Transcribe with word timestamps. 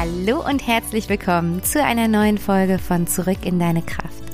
Hallo 0.00 0.42
und 0.42 0.66
herzlich 0.66 1.10
willkommen 1.10 1.62
zu 1.62 1.84
einer 1.84 2.08
neuen 2.08 2.38
Folge 2.38 2.78
von 2.78 3.06
Zurück 3.06 3.44
in 3.44 3.58
deine 3.58 3.82
Kraft. 3.82 4.24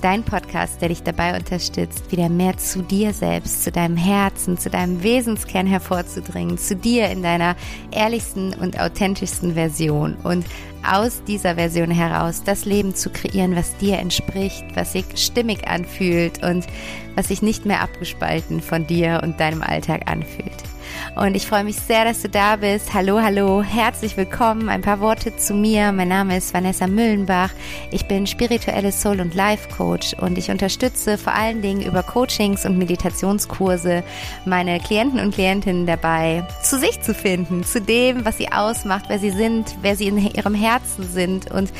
Dein 0.00 0.24
Podcast, 0.24 0.82
der 0.82 0.88
dich 0.88 1.04
dabei 1.04 1.38
unterstützt, 1.38 2.10
wieder 2.10 2.28
mehr 2.28 2.56
zu 2.56 2.82
dir 2.82 3.12
selbst, 3.12 3.62
zu 3.62 3.70
deinem 3.70 3.96
Herzen, 3.96 4.58
zu 4.58 4.68
deinem 4.68 5.04
Wesenskern 5.04 5.68
hervorzudringen, 5.68 6.58
zu 6.58 6.74
dir 6.74 7.08
in 7.08 7.22
deiner 7.22 7.54
ehrlichsten 7.92 8.52
und 8.54 8.80
authentischsten 8.80 9.54
Version 9.54 10.16
und 10.24 10.44
aus 10.84 11.22
dieser 11.22 11.54
Version 11.54 11.92
heraus 11.92 12.42
das 12.42 12.64
Leben 12.64 12.96
zu 12.96 13.08
kreieren, 13.08 13.54
was 13.54 13.76
dir 13.76 14.00
entspricht, 14.00 14.64
was 14.74 14.90
sich 14.90 15.04
stimmig 15.14 15.68
anfühlt 15.68 16.42
und 16.42 16.66
was 17.14 17.28
sich 17.28 17.42
nicht 17.42 17.64
mehr 17.64 17.80
abgespalten 17.80 18.60
von 18.60 18.88
dir 18.88 19.20
und 19.22 19.38
deinem 19.38 19.62
Alltag 19.62 20.10
anfühlt. 20.10 20.71
Und 21.14 21.34
ich 21.34 21.46
freue 21.46 21.64
mich 21.64 21.76
sehr, 21.76 22.04
dass 22.04 22.22
du 22.22 22.28
da 22.28 22.56
bist. 22.56 22.94
Hallo, 22.94 23.20
hallo, 23.20 23.62
herzlich 23.62 24.16
willkommen. 24.16 24.68
Ein 24.68 24.82
paar 24.82 25.00
Worte 25.00 25.36
zu 25.36 25.54
mir. 25.54 25.92
Mein 25.92 26.08
Name 26.08 26.36
ist 26.36 26.54
Vanessa 26.54 26.86
Müllenbach. 26.86 27.50
Ich 27.90 28.06
bin 28.06 28.26
spirituelle 28.26 28.92
Soul- 28.92 29.20
und 29.20 29.34
Life-Coach 29.34 30.14
und 30.14 30.38
ich 30.38 30.50
unterstütze 30.50 31.18
vor 31.18 31.34
allen 31.34 31.62
Dingen 31.62 31.82
über 31.82 32.02
Coachings 32.02 32.64
und 32.64 32.78
Meditationskurse 32.78 34.02
meine 34.44 34.80
Klienten 34.80 35.20
und 35.20 35.34
Klientinnen 35.34 35.86
dabei, 35.86 36.46
zu 36.62 36.78
sich 36.78 37.00
zu 37.02 37.14
finden, 37.14 37.64
zu 37.64 37.80
dem, 37.80 38.24
was 38.24 38.38
sie 38.38 38.50
ausmacht, 38.50 39.04
wer 39.08 39.18
sie 39.18 39.30
sind, 39.30 39.76
wer 39.82 39.96
sie 39.96 40.08
in 40.08 40.18
ihrem 40.18 40.54
Herzen 40.54 41.08
sind 41.08 41.50
und 41.50 41.70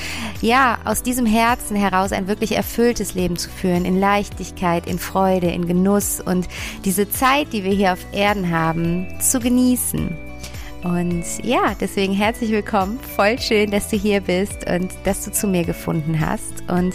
ja, 0.41 0.79
aus 0.85 1.03
diesem 1.03 1.27
Herzen 1.27 1.77
heraus 1.77 2.13
ein 2.13 2.29
wirklich 2.29 2.53
erfülltes 2.53 3.15
Leben 3.15 3.37
zu 3.37 3.49
führen, 3.49 3.85
in 3.85 3.99
Leichtigkeit, 3.99 4.87
in 4.87 4.99
Freude, 4.99 5.51
in 5.51 5.67
Genuss 5.67 6.21
und 6.21 6.49
diese 6.85 7.11
Zeit, 7.11 7.53
die 7.53 7.65
wir 7.65 7.73
hier 7.73 7.93
auf 7.93 8.05
Erden 8.13 8.51
haben, 8.51 8.92
zu 9.21 9.41
genießen. 9.41 10.17
Und 10.85 11.25
ja, 11.45 11.77
deswegen 11.81 12.13
herzlich 12.13 12.51
willkommen. 12.51 12.99
Voll 13.15 13.39
schön, 13.39 13.71
dass 13.71 13.89
du 13.89 13.97
hier 13.97 14.21
bist 14.21 14.69
und 14.69 14.91
dass 15.05 15.25
du 15.25 15.31
zu 15.31 15.47
mir 15.47 15.63
gefunden 15.63 16.19
hast. 16.19 16.69
Und 16.69 16.95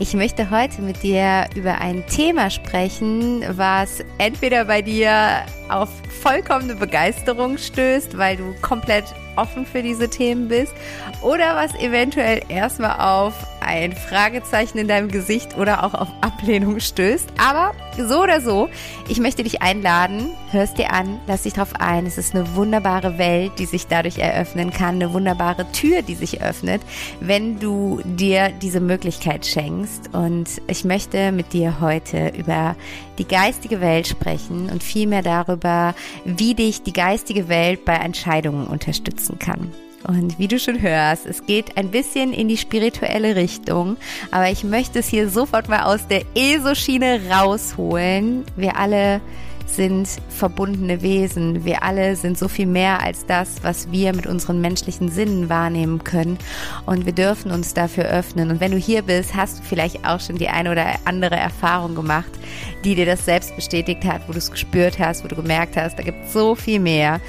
ich 0.00 0.14
möchte 0.14 0.50
heute 0.50 0.82
mit 0.82 1.04
dir 1.04 1.46
über 1.54 1.80
ein 1.80 2.04
Thema 2.08 2.50
sprechen, 2.50 3.44
was 3.56 4.04
entweder 4.18 4.64
bei 4.64 4.82
dir 4.82 5.44
auf 5.68 5.88
vollkommene 6.22 6.74
Begeisterung 6.74 7.56
stößt, 7.56 8.18
weil 8.18 8.36
du 8.36 8.52
komplett 8.62 9.04
offen 9.36 9.64
für 9.64 9.82
diese 9.82 10.10
Themen 10.10 10.48
bist, 10.48 10.74
oder 11.22 11.54
was 11.54 11.72
eventuell 11.76 12.42
erstmal 12.48 12.98
auf 12.98 13.34
ein 13.60 13.92
Fragezeichen 13.92 14.78
in 14.78 14.88
deinem 14.88 15.08
Gesicht 15.08 15.56
oder 15.56 15.84
auch 15.84 15.94
auf 15.94 16.08
Ablehnung 16.20 16.80
stößt. 16.80 17.28
Aber 17.38 17.72
so 17.98 18.22
oder 18.22 18.40
so, 18.40 18.68
ich 19.08 19.20
möchte 19.20 19.42
dich 19.42 19.62
einladen, 19.62 20.30
hörst 20.50 20.78
dir 20.78 20.92
an, 20.92 21.20
lass 21.26 21.42
dich 21.42 21.52
drauf 21.52 21.74
ein. 21.78 22.06
Es 22.06 22.18
ist 22.18 22.34
eine 22.34 22.54
wunderbare 22.54 23.18
Welt, 23.18 23.52
die 23.58 23.66
sich 23.66 23.86
dadurch 23.86 24.18
eröffnen 24.18 24.70
kann, 24.70 24.96
eine 24.96 25.12
wunderbare 25.12 25.70
Tür, 25.72 26.02
die 26.02 26.14
sich 26.14 26.42
öffnet, 26.42 26.82
wenn 27.20 27.58
du 27.58 28.00
dir 28.04 28.50
diese 28.50 28.80
Möglichkeit 28.80 29.46
schenkst. 29.46 30.14
Und 30.14 30.48
ich 30.66 30.84
möchte 30.84 31.32
mit 31.32 31.52
dir 31.52 31.80
heute 31.80 32.32
über 32.36 32.76
die 33.18 33.28
geistige 33.28 33.80
Welt 33.80 34.06
sprechen 34.06 34.70
und 34.70 34.82
vielmehr 34.82 35.22
darüber, 35.22 35.94
wie 36.24 36.54
dich 36.54 36.82
die 36.82 36.92
geistige 36.92 37.48
Welt 37.48 37.84
bei 37.84 37.94
Entscheidungen 37.94 38.66
unterstützen 38.66 39.38
kann. 39.38 39.72
Und 40.04 40.38
wie 40.38 40.48
du 40.48 40.58
schon 40.58 40.80
hörst, 40.80 41.26
es 41.26 41.44
geht 41.44 41.76
ein 41.76 41.90
bisschen 41.90 42.32
in 42.32 42.48
die 42.48 42.56
spirituelle 42.56 43.36
Richtung, 43.36 43.96
aber 44.30 44.50
ich 44.50 44.64
möchte 44.64 45.00
es 45.00 45.08
hier 45.08 45.28
sofort 45.28 45.68
mal 45.68 45.82
aus 45.82 46.06
der 46.08 46.22
ESO-Schiene 46.34 47.20
rausholen. 47.30 48.44
Wir 48.56 48.76
alle 48.76 49.20
sind 49.66 50.08
verbundene 50.28 51.02
Wesen. 51.02 51.64
Wir 51.64 51.82
alle 51.82 52.16
sind 52.16 52.38
so 52.38 52.48
viel 52.48 52.66
mehr 52.66 53.00
als 53.02 53.26
das, 53.26 53.62
was 53.62 53.90
wir 53.92 54.14
mit 54.14 54.26
unseren 54.26 54.60
menschlichen 54.60 55.10
Sinnen 55.10 55.48
wahrnehmen 55.48 56.02
können. 56.04 56.38
Und 56.86 57.06
wir 57.06 57.12
dürfen 57.12 57.50
uns 57.50 57.74
dafür 57.74 58.04
öffnen. 58.04 58.50
Und 58.50 58.60
wenn 58.60 58.72
du 58.72 58.78
hier 58.78 59.02
bist, 59.02 59.34
hast 59.34 59.60
du 59.60 59.62
vielleicht 59.62 60.04
auch 60.04 60.20
schon 60.20 60.36
die 60.36 60.48
eine 60.48 60.72
oder 60.72 60.86
andere 61.04 61.36
Erfahrung 61.36 61.94
gemacht, 61.94 62.30
die 62.84 62.94
dir 62.94 63.06
das 63.06 63.24
selbst 63.24 63.54
bestätigt 63.54 64.04
hat, 64.04 64.22
wo 64.26 64.32
du 64.32 64.38
es 64.38 64.50
gespürt 64.50 64.98
hast, 64.98 65.24
wo 65.24 65.28
du 65.28 65.36
gemerkt 65.36 65.76
hast, 65.76 65.98
da 65.98 66.02
gibt 66.02 66.24
es 66.24 66.32
so 66.32 66.54
viel 66.54 66.80
mehr. 66.80 67.20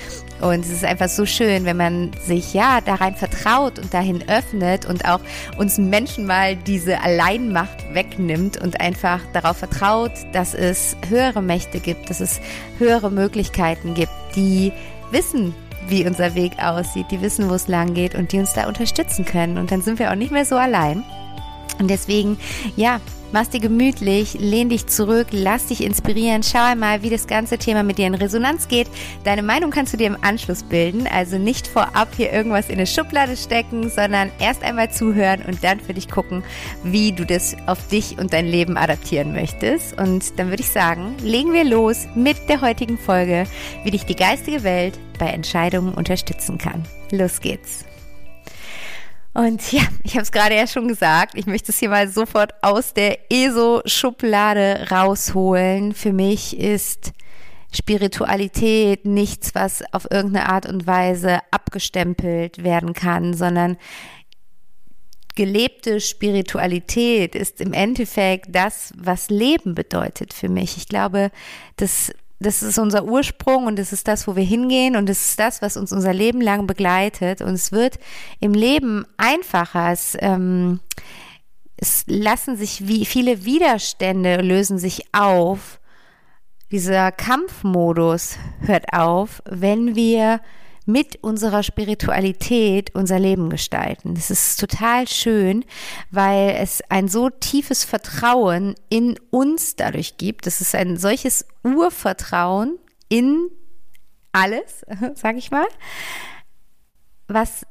Und 0.41 0.65
es 0.65 0.71
ist 0.71 0.83
einfach 0.83 1.09
so 1.09 1.25
schön, 1.25 1.65
wenn 1.65 1.77
man 1.77 2.11
sich 2.25 2.53
ja 2.53 2.81
da 2.81 2.95
rein 2.95 3.15
vertraut 3.15 3.77
und 3.77 3.93
dahin 3.93 4.27
öffnet 4.27 4.85
und 4.85 5.05
auch 5.05 5.19
uns 5.57 5.77
Menschen 5.77 6.25
mal 6.25 6.55
diese 6.55 7.01
Alleinmacht 7.01 7.93
wegnimmt 7.93 8.57
und 8.57 8.81
einfach 8.81 9.19
darauf 9.33 9.57
vertraut, 9.57 10.11
dass 10.33 10.53
es 10.55 10.97
höhere 11.09 11.43
Mächte 11.43 11.79
gibt, 11.79 12.09
dass 12.09 12.19
es 12.21 12.41
höhere 12.79 13.11
Möglichkeiten 13.11 13.93
gibt, 13.93 14.11
die 14.35 14.71
wissen, 15.11 15.53
wie 15.87 16.07
unser 16.07 16.35
Weg 16.35 16.53
aussieht, 16.57 17.07
die 17.11 17.21
wissen, 17.21 17.49
wo 17.49 17.53
es 17.53 17.67
lang 17.67 17.93
geht 17.93 18.15
und 18.15 18.31
die 18.31 18.39
uns 18.39 18.53
da 18.53 18.67
unterstützen 18.67 19.25
können. 19.25 19.57
Und 19.57 19.71
dann 19.71 19.81
sind 19.81 19.99
wir 19.99 20.11
auch 20.11 20.15
nicht 20.15 20.31
mehr 20.31 20.45
so 20.45 20.55
allein. 20.55 21.03
Und 21.79 21.89
deswegen, 21.89 22.37
ja, 22.75 22.99
Mach's 23.33 23.49
dir 23.49 23.61
gemütlich, 23.61 24.33
lehn 24.39 24.67
dich 24.67 24.87
zurück, 24.87 25.27
lass 25.31 25.67
dich 25.67 25.81
inspirieren, 25.81 26.43
schau 26.43 26.63
einmal, 26.63 27.01
wie 27.01 27.09
das 27.09 27.27
ganze 27.27 27.57
Thema 27.57 27.81
mit 27.81 27.97
dir 27.97 28.07
in 28.07 28.15
Resonanz 28.15 28.67
geht. 28.67 28.87
Deine 29.23 29.41
Meinung 29.41 29.71
kannst 29.71 29.93
du 29.93 29.97
dir 29.97 30.07
im 30.07 30.21
Anschluss 30.21 30.63
bilden, 30.63 31.07
also 31.07 31.37
nicht 31.37 31.65
vorab 31.65 32.09
hier 32.17 32.33
irgendwas 32.33 32.67
in 32.67 32.75
eine 32.75 32.87
Schublade 32.87 33.37
stecken, 33.37 33.89
sondern 33.89 34.31
erst 34.39 34.63
einmal 34.63 34.91
zuhören 34.91 35.43
und 35.47 35.63
dann 35.63 35.79
für 35.79 35.93
dich 35.93 36.09
gucken, 36.09 36.43
wie 36.83 37.13
du 37.13 37.25
das 37.25 37.55
auf 37.67 37.87
dich 37.87 38.17
und 38.19 38.33
dein 38.33 38.47
Leben 38.47 38.75
adaptieren 38.75 39.31
möchtest. 39.31 39.97
Und 39.97 40.37
dann 40.37 40.49
würde 40.49 40.63
ich 40.63 40.69
sagen, 40.69 41.15
legen 41.21 41.53
wir 41.53 41.63
los 41.63 42.07
mit 42.15 42.49
der 42.49 42.59
heutigen 42.59 42.97
Folge, 42.97 43.45
wie 43.85 43.91
dich 43.91 44.05
die 44.05 44.15
geistige 44.17 44.63
Welt 44.63 44.99
bei 45.17 45.27
Entscheidungen 45.27 45.93
unterstützen 45.93 46.57
kann. 46.57 46.83
Los 47.11 47.39
geht's. 47.39 47.85
Und 49.33 49.71
ja, 49.71 49.83
ich 50.03 50.13
habe 50.13 50.23
es 50.23 50.31
gerade 50.31 50.55
ja 50.55 50.67
schon 50.67 50.87
gesagt, 50.87 51.33
ich 51.35 51.45
möchte 51.45 51.71
es 51.71 51.79
hier 51.79 51.89
mal 51.89 52.07
sofort 52.07 52.53
aus 52.61 52.93
der 52.93 53.31
ESO-Schublade 53.31 54.87
rausholen. 54.91 55.93
Für 55.93 56.13
mich 56.13 56.57
ist 56.57 57.13
Spiritualität 57.73 59.05
nichts, 59.05 59.55
was 59.55 59.81
auf 59.93 60.09
irgendeine 60.11 60.49
Art 60.49 60.65
und 60.65 60.87
Weise 60.87 61.39
abgestempelt 61.51 62.63
werden 62.63 62.93
kann, 62.93 63.33
sondern 63.33 63.77
gelebte 65.35 66.01
Spiritualität 66.01 67.35
ist 67.35 67.61
im 67.61 67.71
Endeffekt 67.71 68.47
das, 68.49 68.93
was 68.97 69.29
Leben 69.29 69.75
bedeutet 69.75 70.33
für 70.33 70.49
mich. 70.49 70.75
Ich 70.75 70.89
glaube, 70.89 71.31
dass 71.77 72.11
das 72.41 72.63
ist 72.63 72.79
unser 72.79 73.05
Ursprung 73.05 73.67
und 73.67 73.77
das 73.77 73.93
ist 73.93 74.07
das, 74.07 74.27
wo 74.27 74.35
wir 74.35 74.43
hingehen 74.43 74.95
und 74.95 75.07
das 75.07 75.25
ist 75.25 75.39
das, 75.39 75.61
was 75.61 75.77
uns 75.77 75.91
unser 75.91 76.13
Leben 76.13 76.41
lang 76.41 76.65
begleitet. 76.65 77.41
Und 77.41 77.53
es 77.53 77.71
wird 77.71 77.99
im 78.39 78.53
Leben 78.53 79.05
einfacher. 79.17 79.91
Es, 79.91 80.17
ähm, 80.19 80.79
es 81.77 82.03
lassen 82.07 82.57
sich 82.57 82.87
wie 82.87 83.05
viele 83.05 83.45
Widerstände 83.45 84.37
lösen 84.37 84.79
sich 84.79 85.13
auf. 85.13 85.79
Dieser 86.71 87.11
Kampfmodus 87.11 88.37
hört 88.61 88.91
auf, 88.91 89.43
wenn 89.45 89.95
wir 89.95 90.41
mit 90.85 91.23
unserer 91.23 91.63
Spiritualität 91.63 92.95
unser 92.95 93.19
Leben 93.19 93.49
gestalten. 93.49 94.15
Das 94.15 94.31
ist 94.31 94.59
total 94.59 95.07
schön, 95.07 95.63
weil 96.09 96.55
es 96.59 96.81
ein 96.89 97.07
so 97.07 97.29
tiefes 97.29 97.83
Vertrauen 97.83 98.75
in 98.89 99.19
uns 99.29 99.75
dadurch 99.75 100.17
gibt. 100.17 100.47
Das 100.47 100.61
ist 100.61 100.75
ein 100.75 100.97
solches 100.97 101.45
Urvertrauen 101.63 102.79
in 103.09 103.49
alles, 104.31 104.85
sag 105.15 105.37
ich 105.37 105.51
mal, 105.51 105.67
was 107.27 107.65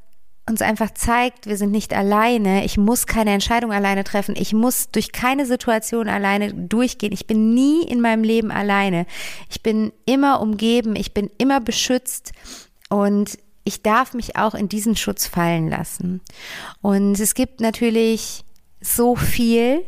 uns 0.49 0.61
einfach 0.61 0.91
zeigt, 0.91 1.45
wir 1.45 1.57
sind 1.57 1.71
nicht 1.71 1.93
alleine. 1.93 2.65
Ich 2.65 2.77
muss 2.77 3.05
keine 3.05 3.31
Entscheidung 3.31 3.71
alleine 3.71 4.03
treffen. 4.03 4.35
Ich 4.37 4.53
muss 4.53 4.89
durch 4.91 5.11
keine 5.11 5.45
Situation 5.45 6.09
alleine 6.09 6.53
durchgehen. 6.53 7.13
Ich 7.13 7.27
bin 7.27 7.53
nie 7.53 7.83
in 7.83 8.01
meinem 8.01 8.23
Leben 8.23 8.51
alleine. 8.51 9.05
Ich 9.49 9.61
bin 9.61 9.93
immer 10.05 10.41
umgeben. 10.41 10.95
Ich 10.95 11.13
bin 11.13 11.29
immer 11.37 11.61
beschützt. 11.61 12.33
Und 12.91 13.37
ich 13.63 13.83
darf 13.83 14.13
mich 14.13 14.35
auch 14.35 14.53
in 14.53 14.67
diesen 14.67 14.97
Schutz 14.97 15.25
fallen 15.25 15.69
lassen. 15.69 16.19
Und 16.81 17.17
es 17.19 17.35
gibt 17.35 17.61
natürlich 17.61 18.43
so 18.81 19.15
viel. 19.15 19.85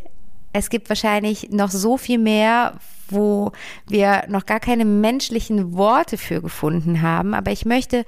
Es 0.53 0.69
gibt 0.69 0.87
wahrscheinlich 0.87 1.49
noch 1.49 1.69
so 1.69 1.97
viel 1.97 2.17
mehr, 2.17 2.79
wo 3.09 3.51
wir 3.87 4.23
noch 4.29 4.45
gar 4.45 4.61
keine 4.61 4.85
menschlichen 4.85 5.73
Worte 5.73 6.17
für 6.17 6.41
gefunden 6.41 7.01
haben. 7.01 7.33
Aber 7.33 7.51
ich 7.51 7.65
möchte 7.65 8.05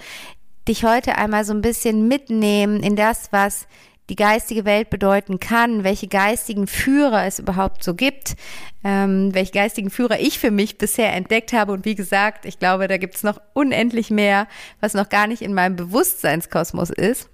dich 0.66 0.86
heute 0.86 1.18
einmal 1.18 1.44
so 1.44 1.54
ein 1.54 1.62
bisschen 1.62 2.08
mitnehmen 2.08 2.82
in 2.82 2.96
das, 2.96 3.34
was 3.34 3.68
die 4.10 4.16
geistige 4.16 4.66
Welt 4.66 4.90
bedeuten 4.90 5.40
kann, 5.40 5.84
welche 5.84 6.08
geistigen 6.08 6.68
Führer 6.68 7.26
es 7.26 7.40
überhaupt 7.40 7.84
so 7.84 7.96
gibt, 7.96 8.36
ähm, 8.84 9.34
welche 9.34 9.52
geistigen 9.52 9.90
Führer 9.90 10.20
ich 10.20 10.38
für 10.40 10.52
mich 10.52 10.78
bisher 10.78 11.14
entdeckt 11.14 11.54
habe. 11.54 11.72
Und 11.72 11.86
wie 11.86 11.96
gesagt, 11.96 12.46
ich 12.46 12.60
glaube, 12.60 12.88
da 12.88 12.98
gibt 12.98 13.16
es 13.16 13.24
noch 13.24 13.42
unendlich 13.54 14.12
mehr, 14.12 14.48
was 14.80 14.94
noch 14.94 15.10
gar 15.10 15.28
nicht 15.28 15.42
in 15.42 15.54
meinem 15.54 15.76
Bewusstseinskosmos 15.76 16.92
ist. 16.92 17.30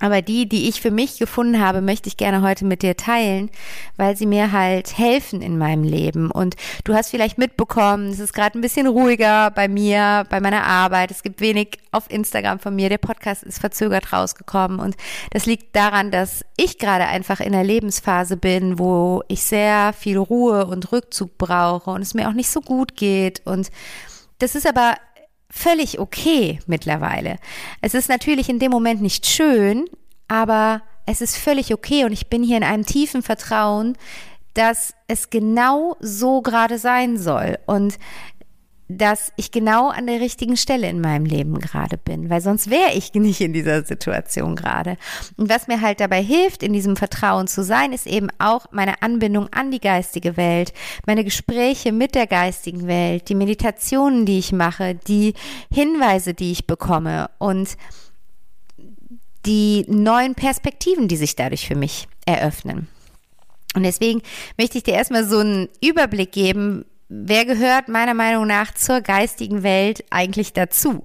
Aber 0.00 0.20
die, 0.20 0.46
die 0.46 0.68
ich 0.68 0.82
für 0.82 0.90
mich 0.90 1.18
gefunden 1.18 1.60
habe, 1.60 1.80
möchte 1.80 2.08
ich 2.08 2.18
gerne 2.18 2.42
heute 2.42 2.66
mit 2.66 2.82
dir 2.82 2.96
teilen, 2.96 3.50
weil 3.96 4.14
sie 4.16 4.26
mir 4.26 4.52
halt 4.52 4.98
helfen 4.98 5.40
in 5.40 5.56
meinem 5.56 5.84
Leben. 5.84 6.30
Und 6.30 6.54
du 6.84 6.94
hast 6.94 7.10
vielleicht 7.10 7.38
mitbekommen, 7.38 8.08
es 8.10 8.18
ist 8.18 8.34
gerade 8.34 8.58
ein 8.58 8.60
bisschen 8.60 8.86
ruhiger 8.86 9.50
bei 9.50 9.68
mir, 9.68 10.26
bei 10.28 10.40
meiner 10.40 10.64
Arbeit. 10.64 11.10
Es 11.10 11.22
gibt 11.22 11.40
wenig 11.40 11.78
auf 11.92 12.10
Instagram 12.10 12.58
von 12.58 12.76
mir. 12.76 12.90
Der 12.90 12.98
Podcast 12.98 13.42
ist 13.42 13.58
verzögert 13.58 14.12
rausgekommen. 14.12 14.80
Und 14.80 14.96
das 15.30 15.46
liegt 15.46 15.74
daran, 15.74 16.10
dass 16.10 16.44
ich 16.58 16.78
gerade 16.78 17.06
einfach 17.06 17.40
in 17.40 17.54
einer 17.54 17.64
Lebensphase 17.64 18.36
bin, 18.36 18.78
wo 18.78 19.22
ich 19.28 19.42
sehr 19.44 19.94
viel 19.94 20.18
Ruhe 20.18 20.66
und 20.66 20.92
Rückzug 20.92 21.38
brauche 21.38 21.90
und 21.90 22.02
es 22.02 22.12
mir 22.12 22.28
auch 22.28 22.34
nicht 22.34 22.50
so 22.50 22.60
gut 22.60 22.96
geht. 22.96 23.40
Und 23.46 23.70
das 24.38 24.54
ist 24.54 24.66
aber 24.66 24.96
völlig 25.50 25.98
okay 25.98 26.58
mittlerweile. 26.66 27.38
Es 27.80 27.94
ist 27.94 28.08
natürlich 28.08 28.48
in 28.48 28.58
dem 28.58 28.70
Moment 28.70 29.02
nicht 29.02 29.26
schön, 29.26 29.86
aber 30.28 30.82
es 31.06 31.20
ist 31.20 31.36
völlig 31.36 31.72
okay 31.72 32.04
und 32.04 32.12
ich 32.12 32.28
bin 32.28 32.42
hier 32.42 32.56
in 32.56 32.64
einem 32.64 32.84
tiefen 32.84 33.22
Vertrauen, 33.22 33.96
dass 34.54 34.94
es 35.06 35.30
genau 35.30 35.96
so 36.00 36.40
gerade 36.40 36.78
sein 36.78 37.18
soll. 37.18 37.58
Und 37.66 37.98
dass 38.88 39.32
ich 39.36 39.50
genau 39.50 39.88
an 39.88 40.06
der 40.06 40.20
richtigen 40.20 40.56
Stelle 40.56 40.88
in 40.88 41.00
meinem 41.00 41.24
Leben 41.24 41.58
gerade 41.58 41.96
bin, 41.96 42.30
weil 42.30 42.40
sonst 42.40 42.70
wäre 42.70 42.92
ich 42.94 43.12
nicht 43.14 43.40
in 43.40 43.52
dieser 43.52 43.84
Situation 43.84 44.56
gerade. 44.56 44.96
Und 45.36 45.48
was 45.48 45.66
mir 45.66 45.80
halt 45.80 46.00
dabei 46.00 46.22
hilft, 46.22 46.62
in 46.62 46.72
diesem 46.72 46.96
Vertrauen 46.96 47.48
zu 47.48 47.64
sein, 47.64 47.92
ist 47.92 48.06
eben 48.06 48.28
auch 48.38 48.66
meine 48.70 49.02
Anbindung 49.02 49.48
an 49.52 49.70
die 49.70 49.80
geistige 49.80 50.36
Welt, 50.36 50.72
meine 51.06 51.24
Gespräche 51.24 51.92
mit 51.92 52.14
der 52.14 52.26
geistigen 52.26 52.86
Welt, 52.86 53.28
die 53.28 53.34
Meditationen, 53.34 54.26
die 54.26 54.38
ich 54.38 54.52
mache, 54.52 54.94
die 54.94 55.34
Hinweise, 55.72 56.34
die 56.34 56.52
ich 56.52 56.66
bekomme 56.66 57.30
und 57.38 57.76
die 59.46 59.84
neuen 59.88 60.34
Perspektiven, 60.34 61.08
die 61.08 61.16
sich 61.16 61.36
dadurch 61.36 61.66
für 61.66 61.76
mich 61.76 62.08
eröffnen. 62.26 62.88
Und 63.74 63.82
deswegen 63.82 64.22
möchte 64.56 64.78
ich 64.78 64.84
dir 64.84 64.94
erstmal 64.94 65.24
so 65.24 65.38
einen 65.38 65.68
Überblick 65.80 66.32
geben, 66.32 66.84
wer 67.08 67.44
gehört 67.44 67.88
meiner 67.88 68.14
Meinung 68.14 68.46
nach 68.46 68.74
zur 68.74 69.00
geistigen 69.00 69.62
Welt 69.62 70.04
eigentlich 70.10 70.52
dazu? 70.52 71.02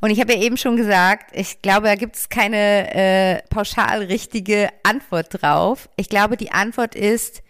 Und 0.00 0.10
ich 0.10 0.20
habe 0.20 0.34
ja 0.34 0.40
eben 0.40 0.56
schon 0.56 0.76
gesagt, 0.76 1.30
ich 1.34 1.62
glaube, 1.62 1.86
da 1.86 1.94
gibt 1.94 2.16
es 2.16 2.28
keine 2.28 2.94
äh, 2.94 3.42
pauschal 3.48 4.02
richtige 4.04 4.68
Antwort 4.82 5.42
drauf. 5.42 5.88
Ich 5.96 6.08
glaube, 6.08 6.36
die 6.36 6.52
Antwort 6.52 6.94
ist, 6.94 7.42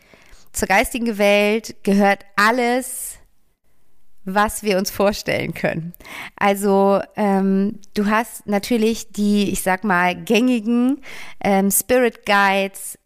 zur 0.53 0.69
geistigen 0.69 1.19
Welt 1.19 1.77
gehört 1.85 2.25
alles, 2.37 3.19
was 4.25 4.63
wir 4.63 4.79
uns 4.79 4.91
vorstellen 4.91 5.55
können. 5.55 5.95
Also 6.37 7.01
ähm, 7.17 7.79
du 7.95 8.07
hast 8.07 8.47
natürlich 8.47 9.13
die, 9.13 9.51
ich 9.51 9.63
sag 9.63 9.85
mal, 9.85 10.15
gängigen 10.15 11.03
ähm, 11.43 11.71
Spirit 11.71 12.27
Guides, 12.27 12.99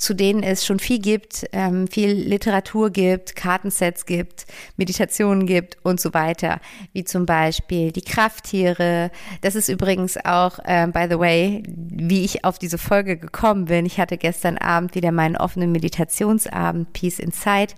zu 0.00 0.14
denen 0.14 0.42
es 0.42 0.64
schon 0.64 0.78
viel 0.78 0.98
gibt, 0.98 1.46
ähm, 1.52 1.86
viel 1.86 2.12
Literatur 2.12 2.88
gibt, 2.88 3.36
Kartensets 3.36 4.06
gibt, 4.06 4.46
Meditationen 4.78 5.44
gibt 5.44 5.76
und 5.82 6.00
so 6.00 6.14
weiter, 6.14 6.58
wie 6.94 7.04
zum 7.04 7.26
Beispiel 7.26 7.92
die 7.92 8.00
Krafttiere. 8.00 9.10
Das 9.42 9.54
ist 9.54 9.68
übrigens 9.68 10.16
auch, 10.24 10.58
äh, 10.64 10.86
by 10.86 11.06
the 11.10 11.18
way, 11.18 11.62
wie 11.68 12.24
ich 12.24 12.46
auf 12.46 12.58
diese 12.58 12.78
Folge 12.78 13.18
gekommen 13.18 13.66
bin. 13.66 13.84
Ich 13.84 14.00
hatte 14.00 14.16
gestern 14.16 14.56
Abend 14.56 14.94
wieder 14.94 15.12
meinen 15.12 15.36
offenen 15.36 15.70
Meditationsabend 15.70 16.94
Peace 16.94 17.18
Inside 17.18 17.74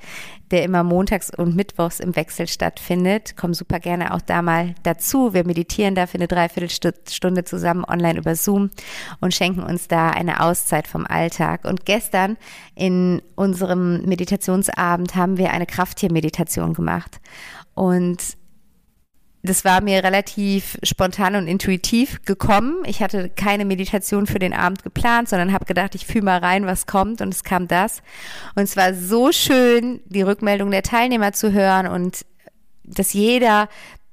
der 0.52 0.62
immer 0.62 0.84
montags 0.84 1.30
und 1.36 1.56
mittwochs 1.56 1.98
im 1.98 2.14
Wechsel 2.14 2.46
stattfindet. 2.46 3.34
Komm 3.36 3.54
super 3.54 3.80
gerne 3.80 4.14
auch 4.14 4.20
da 4.20 4.42
mal 4.42 4.74
dazu. 4.82 5.34
Wir 5.34 5.44
meditieren 5.46 5.94
da 5.94 6.06
für 6.06 6.18
eine 6.18 6.28
Dreiviertelstunde 6.28 7.44
zusammen 7.44 7.84
online 7.84 8.18
über 8.18 8.36
Zoom 8.36 8.70
und 9.20 9.34
schenken 9.34 9.62
uns 9.62 9.88
da 9.88 10.10
eine 10.10 10.40
Auszeit 10.40 10.86
vom 10.86 11.06
Alltag. 11.06 11.64
Und 11.64 11.86
gestern 11.86 12.36
in 12.74 13.22
unserem 13.34 14.02
Meditationsabend 14.02 15.16
haben 15.16 15.38
wir 15.38 15.52
eine 15.52 15.66
Krafttiermeditation 15.66 16.74
gemacht. 16.74 17.20
Und 17.74 18.36
das 19.42 19.64
war 19.64 19.80
mir 19.80 20.04
relativ 20.04 20.78
spontan 20.84 21.34
und 21.34 21.48
intuitiv 21.48 22.22
gekommen. 22.24 22.84
Ich 22.86 23.02
hatte 23.02 23.28
keine 23.28 23.64
Meditation 23.64 24.26
für 24.26 24.38
den 24.38 24.52
Abend 24.52 24.84
geplant, 24.84 25.28
sondern 25.28 25.52
habe 25.52 25.64
gedacht, 25.64 25.96
ich 25.96 26.06
fühle 26.06 26.24
mal 26.24 26.38
rein, 26.38 26.64
was 26.64 26.86
kommt 26.86 27.20
und 27.20 27.34
es 27.34 27.42
kam 27.42 27.66
das. 27.66 28.02
Und 28.54 28.62
es 28.62 28.76
war 28.76 28.94
so 28.94 29.32
schön, 29.32 30.00
die 30.06 30.22
Rückmeldung 30.22 30.70
der 30.70 30.84
Teilnehmer 30.84 31.32
zu 31.32 31.52
hören 31.52 31.88
und 31.88 32.24
dass 32.84 33.12
jeder 33.12 33.68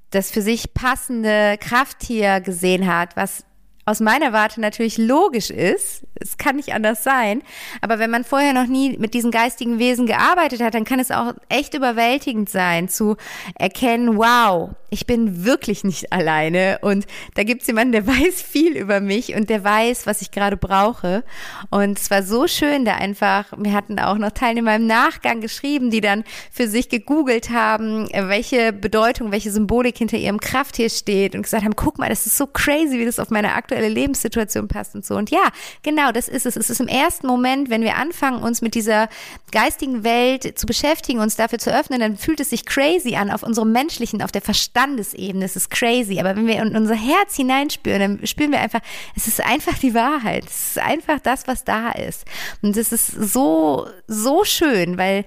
das 0.10 0.32
für 0.32 0.42
sich 0.42 0.74
passende 0.74 1.58
Krafttier 1.60 2.42
gesehen 2.42 2.92
hat, 2.92 3.16
was 3.16 3.44
aus 3.90 4.00
meiner 4.00 4.34
Warte 4.34 4.62
natürlich 4.62 4.98
logisch 4.98 5.50
ist. 5.50 6.04
Es 6.16 6.38
kann 6.38 6.58
nicht 6.58 6.74
anders 6.74 7.04
sein. 7.04 7.42
Aber 7.82 7.98
wenn 7.98 8.12
man 8.12 8.24
vorher 8.24 8.54
noch 8.54 8.68
nie 8.68 8.98
mit 8.98 9.14
diesen 9.14 9.32
geistigen 9.32 9.80
Wesen 9.80 10.06
gearbeitet 10.06 10.62
hat, 10.62 10.76
dann 10.76 10.86
kann 10.86 11.00
es 11.00 11.12
auch 11.12 11.34
echt 11.50 11.74
überwältigend 11.74 12.50
sein, 12.50 12.88
zu 12.88 13.18
erkennen, 13.56 14.18
wow, 14.18 14.70
ich 14.92 15.06
bin 15.06 15.46
wirklich 15.46 15.84
nicht 15.84 16.12
alleine. 16.12 16.80
Und 16.82 17.06
da 17.36 17.44
gibt 17.44 17.62
es 17.62 17.68
jemanden, 17.68 17.94
der 17.94 18.08
weiß 18.08 18.42
viel 18.42 18.78
über 18.78 19.00
mich 19.00 19.36
und 19.36 19.50
der 19.50 19.64
weiß, 19.64 20.06
was 20.06 20.22
ich 20.22 20.32
gerade 20.32 20.58
brauche. 20.58 21.24
Und 21.70 22.00
es 22.00 22.12
war 22.12 22.22
so 22.24 22.48
schön, 22.48 22.86
da 22.86 22.96
einfach, 22.96 23.46
wir 23.58 23.74
hatten 23.74 24.00
auch 24.00 24.18
noch 24.18 24.32
Teilnehmer 24.32 24.76
im 24.76 24.88
Nachgang 24.88 25.42
geschrieben, 25.42 25.90
die 25.90 26.02
dann 26.02 26.24
für 26.52 26.68
sich 26.68 26.90
gegoogelt 26.90 27.50
haben, 27.50 28.08
welche 28.14 28.74
Bedeutung, 28.74 29.32
welche 29.32 29.52
Symbolik 29.52 29.98
hinter 29.98 30.18
ihrem 30.18 30.40
Krafttier 30.40 30.90
steht 30.90 31.34
und 31.34 31.44
gesagt 31.44 31.64
haben, 31.64 31.76
guck 31.76 31.98
mal, 31.98 32.10
das 32.10 32.26
ist 32.26 32.38
so 32.38 32.46
crazy, 32.48 33.00
wie 33.00 33.06
das 33.06 33.20
auf 33.20 33.30
meine 33.30 33.54
aktuelle 33.54 33.79
aktuelle 33.80 33.94
Lebenssituation 33.94 34.68
passt 34.68 34.96
und 34.96 35.06
so. 35.06 35.16
Und 35.16 35.30
ja, 35.32 35.44
genau, 35.84 36.12
das 36.12 36.28
ist 36.28 36.46
es. 36.46 36.56
Es 36.56 36.70
ist 36.70 36.80
im 36.80 36.88
ersten 36.88 37.28
Moment, 37.28 37.70
wenn 37.70 37.82
wir 37.82 37.96
anfangen, 37.96 38.44
uns 38.44 38.62
mit 38.62 38.76
dieser 38.76 39.08
geistigen 39.52 40.04
Welt 40.04 40.60
zu 40.60 40.66
beschäftigen, 40.66 41.20
uns 41.20 41.36
dafür 41.36 41.60
zu 41.60 41.74
öffnen, 41.74 42.00
dann 42.00 42.18
fühlt 42.18 42.40
es 42.40 42.50
sich 42.50 42.66
crazy 42.66 43.16
an 43.16 43.32
auf 43.32 43.44
unserem 43.44 43.72
menschlichen, 43.72 44.22
auf 44.22 44.32
der 44.32 44.42
Verstandesebene. 44.42 45.46
Es 45.46 45.56
ist 45.56 45.70
crazy. 45.70 46.20
Aber 46.20 46.36
wenn 46.36 46.48
wir 46.48 46.62
in 46.62 46.76
unser 46.76 46.96
Herz 46.96 47.36
hineinspüren, 47.36 48.00
dann 48.00 48.28
spüren 48.28 48.52
wir 48.52 48.60
einfach, 48.60 48.82
es 49.16 49.28
ist 49.28 49.42
einfach 49.44 49.78
die 49.78 49.94
Wahrheit. 49.94 50.46
Es 50.46 50.72
ist 50.72 50.80
einfach 50.80 51.20
das, 51.20 51.48
was 51.48 51.64
da 51.64 51.92
ist. 51.92 52.26
Und 52.62 52.76
es 52.76 52.92
ist 52.92 53.08
so, 53.08 53.88
so 54.08 54.44
schön, 54.44 54.98
weil 54.98 55.26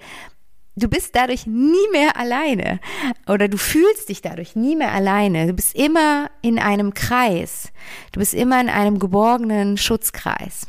du 0.76 0.88
bist 0.88 1.14
dadurch 1.14 1.46
nie 1.46 1.88
mehr 1.92 2.16
alleine 2.16 2.80
oder 3.26 3.48
du 3.48 3.58
fühlst 3.58 4.08
dich 4.08 4.22
dadurch 4.22 4.56
nie 4.56 4.76
mehr 4.76 4.92
alleine. 4.92 5.46
Du 5.46 5.52
bist 5.52 5.74
immer 5.74 6.30
in 6.40 6.58
einem 6.58 6.94
Kreis. 6.94 7.72
Du 8.12 8.20
bist 8.20 8.34
immer 8.34 8.60
in 8.60 8.68
einem 8.68 8.98
geborgenen 8.98 9.76
Schutzkreis. 9.76 10.66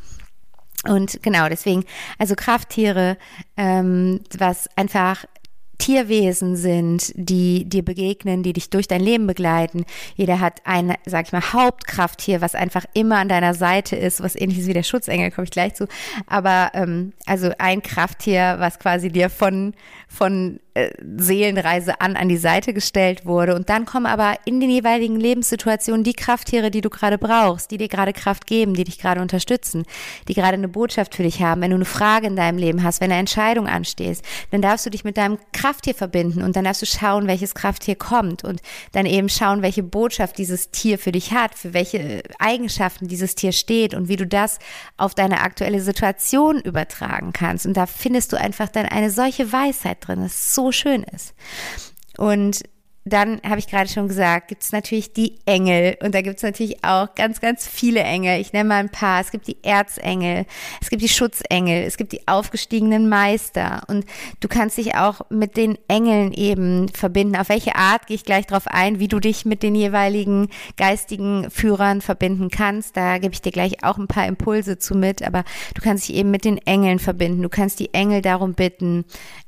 Und 0.85 1.23
genau 1.23 1.47
deswegen, 1.47 1.85
also 2.17 2.35
Krafttiere, 2.35 3.17
ähm, 3.55 4.19
was 4.38 4.67
einfach 4.75 5.25
Tierwesen 5.77 6.55
sind, 6.55 7.11
die 7.15 7.65
dir 7.65 7.83
begegnen, 7.83 8.43
die 8.43 8.53
dich 8.53 8.69
durch 8.69 8.87
dein 8.87 9.01
Leben 9.01 9.27
begleiten. 9.27 9.85
Jeder 10.15 10.39
hat 10.39 10.61
ein, 10.65 10.95
sag 11.05 11.27
ich 11.27 11.33
mal, 11.33 11.53
Hauptkrafttier, 11.53 12.41
was 12.41 12.55
einfach 12.55 12.86
immer 12.93 13.17
an 13.17 13.29
deiner 13.29 13.53
Seite 13.53 13.95
ist, 13.95 14.21
was 14.21 14.36
ähnlich 14.36 14.59
ist 14.59 14.67
wie 14.67 14.74
der 14.74 14.83
Schutzengel, 14.83 15.31
komme 15.31 15.45
ich 15.45 15.51
gleich 15.51 15.74
zu. 15.74 15.88
Aber 16.27 16.71
ähm, 16.74 17.13
also 17.25 17.51
ein 17.57 17.81
Krafttier, 17.81 18.55
was 18.59 18.79
quasi 18.79 19.09
dir 19.09 19.29
von, 19.29 19.74
von 20.07 20.59
äh, 20.75 20.89
Seelenreise 21.18 22.01
an 22.01 22.15
an 22.15 22.30
die 22.30 22.38
Seite 22.38 22.74
gestellt 22.74 23.25
wurde. 23.25 23.56
Und 23.56 23.70
dann 23.70 23.86
kommen 23.86 24.06
aber 24.06 24.38
in 24.46 24.60
den 24.60 24.70
jeweiligen 24.70 25.20
Lebenssituationen 25.20 26.03
die 26.03 26.13
Krafttiere, 26.13 26.72
die 26.72 26.82
du 26.82 26.89
gerade 26.89 27.18
brauchst, 27.18 27.70
die 27.70 27.77
dir 27.77 27.88
gerade 27.88 28.13
Kraft 28.13 28.48
geben, 28.48 28.74
die 28.74 28.84
dich 28.84 28.98
gerade 28.98 29.22
unterstützen, 29.22 29.86
die 30.27 30.34
gerade 30.34 30.53
eine 30.53 30.68
Botschaft 30.68 31.15
für 31.15 31.24
dich 31.24 31.42
haben. 31.42 31.62
Wenn 31.62 31.72
du 31.72 31.75
eine 31.75 31.86
Frage 31.86 32.27
in 32.27 32.36
deinem 32.36 32.58
Leben 32.58 32.84
hast, 32.84 33.01
wenn 33.01 33.12
eine 33.12 33.20
Entscheidung 33.20 33.68
anstehst, 33.68 34.24
dann 34.51 34.62
darfst 34.62 34.86
du 34.86 34.89
dich 34.89 35.03
mit 35.03 35.18
deinem 35.18 35.38
Krafttier 35.51 35.94
verbinden 35.94 36.42
und 36.42 36.56
dann 36.56 36.65
darfst 36.65 36.82
du 36.82 36.86
schauen, 36.86 37.27
welches 37.27 37.53
Krafttier 37.53 37.96
kommt 37.96 38.44
und 38.44 38.62
dann 38.94 39.06
eben 39.06 39.30
schauen, 39.30 39.62
welche 39.62 39.84
Botschaft 39.84 40.38
dieses 40.38 40.72
Tier 40.72 40.98
für 40.98 41.12
dich 41.12 41.34
hat, 41.34 41.56
für 41.56 41.74
welche 41.74 42.24
Eigenschaften 42.39 43.08
dieses 43.08 43.36
Tier 43.36 43.51
steht 43.51 43.94
und 43.94 44.08
wie 44.08 44.15
du 44.15 44.25
das 44.25 44.60
auf 44.98 45.13
deine 45.13 45.42
aktuelle 45.42 45.82
Situation 45.82 46.60
übertragen 46.60 47.32
kannst. 47.34 47.65
Und 47.65 47.77
da 47.77 47.86
findest 47.86 48.34
du 48.34 48.38
einfach 48.38 48.70
dann 48.70 48.86
eine 48.86 49.12
solche 49.12 49.51
Weisheit 49.51 49.98
drin. 50.01 50.22
Das 50.22 50.34
ist 50.34 50.56
so 50.56 50.62
so 50.63 50.72
schön 50.72 51.03
ist. 51.03 51.34
Und 52.17 52.63
dann 53.05 53.41
habe 53.43 53.60
ich 53.60 53.67
gerade 53.67 53.89
schon 53.89 54.07
gesagt, 54.07 54.48
gibt 54.48 54.63
es 54.63 54.72
natürlich 54.72 55.12
die 55.12 55.36
Engel 55.45 55.98
und 56.01 56.15
da 56.15 56.22
gibt 56.22 56.38
es 56.38 56.43
natürlich 56.43 56.86
auch 56.86 57.13
ganz, 57.15 57.41
ganz 57.41 57.67
viele 57.67 58.00
Engel. 58.00 58.39
Ich 58.39 58.53
nenne 58.53 58.69
mal 58.69 58.77
ein 58.77 58.89
paar. 58.89 59.19
Es 59.19 59.31
gibt 59.31 59.48
die 59.48 59.62
Erzengel, 59.62 60.45
es 60.81 60.89
gibt 60.89 61.01
die 61.01 61.10
Schutzengel, 61.10 61.83
es 61.83 61.98
gibt 61.98 62.13
die 62.13 62.27
aufgestiegenen 62.29 63.10
Meister 63.10 63.81
und 63.88 64.05
du 64.39 64.48
kannst 64.48 64.77
dich 64.77 64.95
auch 64.95 65.22
mit 65.29 65.57
den 65.57 65.77
Engeln 65.89 66.31
eben 66.31 66.88
verbinden. 66.89 67.36
Auf 67.36 67.50
welche 67.50 67.75
Art 67.75 68.07
gehe 68.07 68.15
ich 68.15 68.24
gleich 68.24 68.48
darauf 68.48 68.67
ein, 68.67 69.00
wie 69.00 69.10
du 69.10 69.19
dich 69.19 69.43
mit 69.43 69.63
den 69.63 69.75
jeweiligen 69.75 70.48
geistigen 70.77 71.51
Führern 71.51 72.00
verbinden 72.00 72.50
kannst. 72.50 72.95
Da 72.95 73.17
gebe 73.17 73.33
ich 73.33 73.41
dir 73.41 73.51
gleich 73.51 73.83
auch 73.83 73.98
ein 73.98 74.07
paar 74.07 74.27
Impulse 74.27 74.77
zu 74.77 74.95
mit, 74.95 75.24
aber 75.24 75.43
du 75.75 75.81
kannst 75.81 76.07
dich 76.07 76.15
eben 76.15 76.31
mit 76.31 76.45
den 76.45 76.57
Engeln 76.60 77.00
verbinden. 77.00 77.41
Du 77.41 77.50
kannst 77.50 77.79
die 77.79 77.93
Engel 77.93 78.22
darum 78.22 78.53
bitten, 78.53 79.03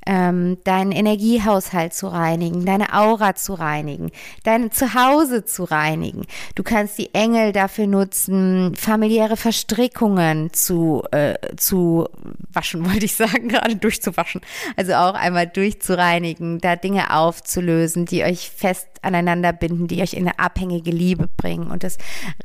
ähm, 0.06 0.58
deinen 0.64 0.92
Energiehaushalt 0.92 1.94
zu 1.94 2.08
reinigen, 2.08 2.66
deine 2.66 2.92
Aura 2.92 3.34
zu 3.34 3.45
zu 3.46 3.54
reinigen, 3.54 4.10
dein 4.42 4.72
Zuhause 4.72 5.44
zu 5.44 5.64
reinigen. 5.64 6.26
Du 6.56 6.64
kannst 6.64 6.98
die 6.98 7.14
Engel 7.14 7.52
dafür 7.52 7.86
nutzen, 7.86 8.74
familiäre 8.74 9.36
Verstrickungen 9.36 10.52
zu, 10.52 11.04
äh, 11.12 11.34
zu 11.56 12.08
waschen, 12.52 12.84
wollte 12.90 13.04
ich 13.04 13.14
sagen, 13.14 13.48
gerade 13.48 13.76
durchzuwaschen. 13.76 14.40
Also 14.76 14.94
auch 14.94 15.14
einmal 15.14 15.46
durchzureinigen, 15.46 16.58
da 16.58 16.74
Dinge 16.74 17.14
aufzulösen, 17.14 18.04
die 18.04 18.24
euch 18.24 18.50
fest 18.50 18.88
aneinander 19.02 19.52
binden, 19.52 19.86
die 19.86 20.02
euch 20.02 20.14
in 20.14 20.26
eine 20.26 20.40
abhängige 20.40 20.90
Liebe 20.90 21.28
bringen 21.36 21.70
und 21.70 21.84
das 21.84 21.98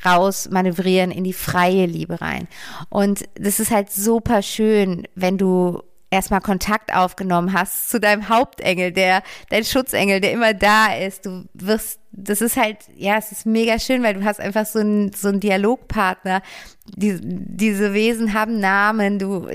rausmanövrieren 0.06 1.10
in 1.10 1.24
die 1.24 1.34
freie 1.34 1.88
Liebe 1.88 2.22
rein. 2.22 2.48
Und 2.90 3.28
das 3.34 3.60
ist 3.60 3.72
halt 3.72 3.92
super 3.92 4.44
schön, 4.44 5.08
wenn 5.16 5.40
du 5.40 5.82
erstmal 6.12 6.42
Kontakt 6.42 6.94
aufgenommen 6.94 7.54
hast 7.54 7.90
zu 7.90 8.00
deinem 8.00 8.30
Hauptengel, 8.30 8.92
der, 8.92 9.24
dein 9.50 9.64
Schutzengel, 9.64 10.20
der 10.20 10.34
immer 10.34 10.54
da 10.54 10.94
ist. 10.94 11.26
Du 11.26 11.46
wirst, 11.54 12.00
das 12.12 12.42
ist 12.42 12.58
halt, 12.58 12.78
ja, 12.96 13.18
es 13.18 13.32
ist 13.32 13.46
mega 13.46 13.80
schön, 13.80 14.04
weil 14.04 14.14
du 14.14 14.24
hast 14.24 14.42
einfach 14.42 14.66
so 14.66 14.80
einen, 14.80 15.14
so 15.14 15.30
einen 15.30 15.40
Dialogpartner. 15.40 16.42
Die, 16.86 17.18
diese 17.22 17.94
Wesen 17.94 18.34
haben 18.34 18.60
Namen, 18.60 19.18
du, 19.18 19.48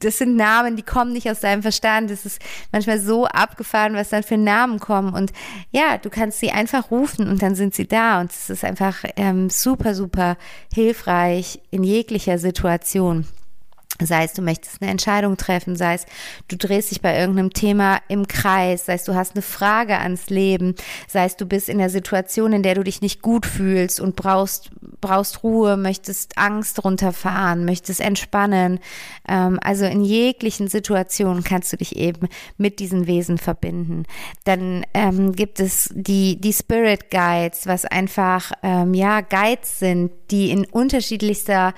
das 0.00 0.16
sind 0.16 0.34
Namen, 0.34 0.76
die 0.76 0.82
kommen 0.82 1.12
nicht 1.12 1.30
aus 1.30 1.40
deinem 1.40 1.60
Verstand. 1.60 2.10
Das 2.10 2.24
ist 2.24 2.40
manchmal 2.72 2.98
so 2.98 3.26
abgefahren, 3.26 3.94
was 3.94 4.08
dann 4.08 4.22
für 4.22 4.38
Namen 4.38 4.80
kommen. 4.80 5.12
Und 5.12 5.30
ja, 5.72 5.98
du 5.98 6.08
kannst 6.08 6.40
sie 6.40 6.50
einfach 6.50 6.90
rufen 6.90 7.28
und 7.28 7.42
dann 7.42 7.54
sind 7.54 7.74
sie 7.74 7.86
da. 7.86 8.20
Und 8.22 8.30
es 8.30 8.48
ist 8.48 8.64
einfach 8.64 9.04
ähm, 9.16 9.50
super, 9.50 9.94
super 9.94 10.38
hilfreich 10.72 11.60
in 11.70 11.84
jeglicher 11.84 12.38
Situation. 12.38 13.26
Sei 14.00 14.24
es, 14.24 14.32
du 14.32 14.42
möchtest 14.42 14.80
eine 14.80 14.90
Entscheidung 14.90 15.36
treffen, 15.36 15.76
sei 15.76 15.94
es, 15.94 16.06
du 16.48 16.56
drehst 16.56 16.90
dich 16.90 17.00
bei 17.00 17.18
irgendeinem 17.18 17.52
Thema 17.52 17.98
im 18.08 18.26
Kreis, 18.26 18.86
sei 18.86 18.94
es, 18.94 19.04
du 19.04 19.14
hast 19.14 19.34
eine 19.34 19.42
Frage 19.42 19.98
ans 19.98 20.30
Leben, 20.30 20.74
sei 21.08 21.24
es, 21.24 21.36
du 21.36 21.46
bist 21.46 21.68
in 21.68 21.78
der 21.78 21.90
Situation, 21.90 22.52
in 22.52 22.62
der 22.62 22.74
du 22.74 22.82
dich 22.82 23.02
nicht 23.02 23.22
gut 23.22 23.46
fühlst 23.46 24.00
und 24.00 24.16
brauchst, 24.16 24.70
brauchst 25.00 25.42
Ruhe, 25.42 25.76
möchtest 25.76 26.38
Angst 26.38 26.84
runterfahren, 26.84 27.64
möchtest 27.64 28.00
entspannen. 28.00 28.80
Ähm, 29.28 29.58
also 29.62 29.84
in 29.84 30.02
jeglichen 30.02 30.68
Situationen 30.68 31.44
kannst 31.44 31.72
du 31.72 31.76
dich 31.76 31.96
eben 31.96 32.28
mit 32.56 32.78
diesen 32.78 33.06
Wesen 33.06 33.38
verbinden. 33.38 34.04
Dann 34.44 34.84
ähm, 34.94 35.32
gibt 35.32 35.60
es 35.60 35.90
die, 35.94 36.40
die 36.40 36.52
Spirit 36.52 37.10
Guides, 37.10 37.66
was 37.66 37.84
einfach, 37.84 38.52
ähm, 38.62 38.94
ja, 38.94 39.20
Guides 39.20 39.78
sind, 39.78 40.12
die 40.30 40.50
in 40.50 40.64
unterschiedlichster 40.64 41.74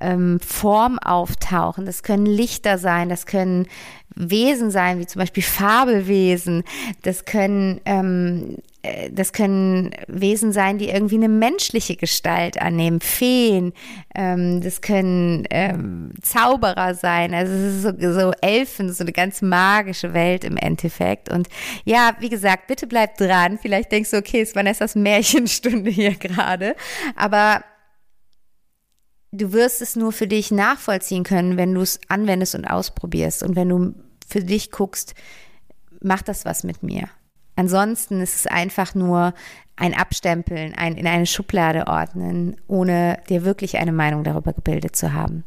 ähm, 0.00 0.40
Form 0.40 0.98
auftauchen. 0.98 1.86
Das 1.86 2.02
können 2.02 2.26
Lichter 2.26 2.78
sein, 2.78 3.08
das 3.08 3.26
können 3.26 3.66
Wesen 4.14 4.70
sein, 4.70 4.98
wie 4.98 5.06
zum 5.06 5.20
Beispiel 5.20 5.42
Fabelwesen. 5.42 6.64
Das 7.02 7.24
können 7.24 7.80
ähm, 7.84 8.56
äh, 8.86 9.10
das 9.10 9.32
können 9.32 9.90
Wesen 10.08 10.52
sein, 10.52 10.78
die 10.78 10.88
irgendwie 10.88 11.16
eine 11.16 11.28
menschliche 11.28 11.96
Gestalt 11.96 12.60
annehmen, 12.60 13.00
Feen, 13.00 13.72
ähm, 14.14 14.60
das 14.60 14.80
können 14.80 15.44
ähm, 15.50 16.10
Zauberer 16.22 16.94
sein, 16.94 17.34
also 17.34 17.52
es 17.52 17.74
ist 17.76 17.82
so, 17.82 18.12
so 18.12 18.32
Elfen, 18.40 18.92
so 18.92 19.04
eine 19.04 19.12
ganz 19.12 19.42
magische 19.42 20.14
Welt 20.14 20.44
im 20.44 20.56
Endeffekt. 20.56 21.30
Und 21.30 21.48
ja, 21.84 22.12
wie 22.20 22.28
gesagt, 22.28 22.66
bitte 22.66 22.86
bleib 22.86 23.16
dran. 23.16 23.58
Vielleicht 23.60 23.92
denkst 23.92 24.10
du, 24.10 24.18
okay, 24.18 24.40
es 24.40 24.54
war 24.54 24.66
Vanessas 24.66 24.94
Märchenstunde 24.94 25.90
hier 25.90 26.14
gerade, 26.18 26.74
aber 27.14 27.62
du 29.36 29.52
wirst 29.52 29.82
es 29.82 29.96
nur 29.96 30.12
für 30.12 30.26
dich 30.26 30.50
nachvollziehen 30.50 31.24
können, 31.24 31.56
wenn 31.56 31.74
du 31.74 31.80
es 31.80 32.00
anwendest 32.08 32.54
und 32.54 32.64
ausprobierst 32.64 33.42
und 33.42 33.56
wenn 33.56 33.68
du 33.68 33.94
für 34.26 34.42
dich 34.42 34.70
guckst, 34.70 35.14
macht 36.00 36.28
das 36.28 36.44
was 36.44 36.64
mit 36.64 36.82
mir. 36.82 37.08
Ansonsten 37.56 38.20
ist 38.20 38.36
es 38.36 38.46
einfach 38.46 38.94
nur 38.94 39.32
ein 39.76 39.94
Abstempeln, 39.94 40.74
ein 40.74 40.96
in 40.96 41.06
eine 41.06 41.26
Schublade 41.26 41.86
ordnen, 41.86 42.56
ohne 42.66 43.18
dir 43.28 43.44
wirklich 43.44 43.76
eine 43.76 43.92
Meinung 43.92 44.24
darüber 44.24 44.52
gebildet 44.52 44.96
zu 44.96 45.12
haben. 45.12 45.44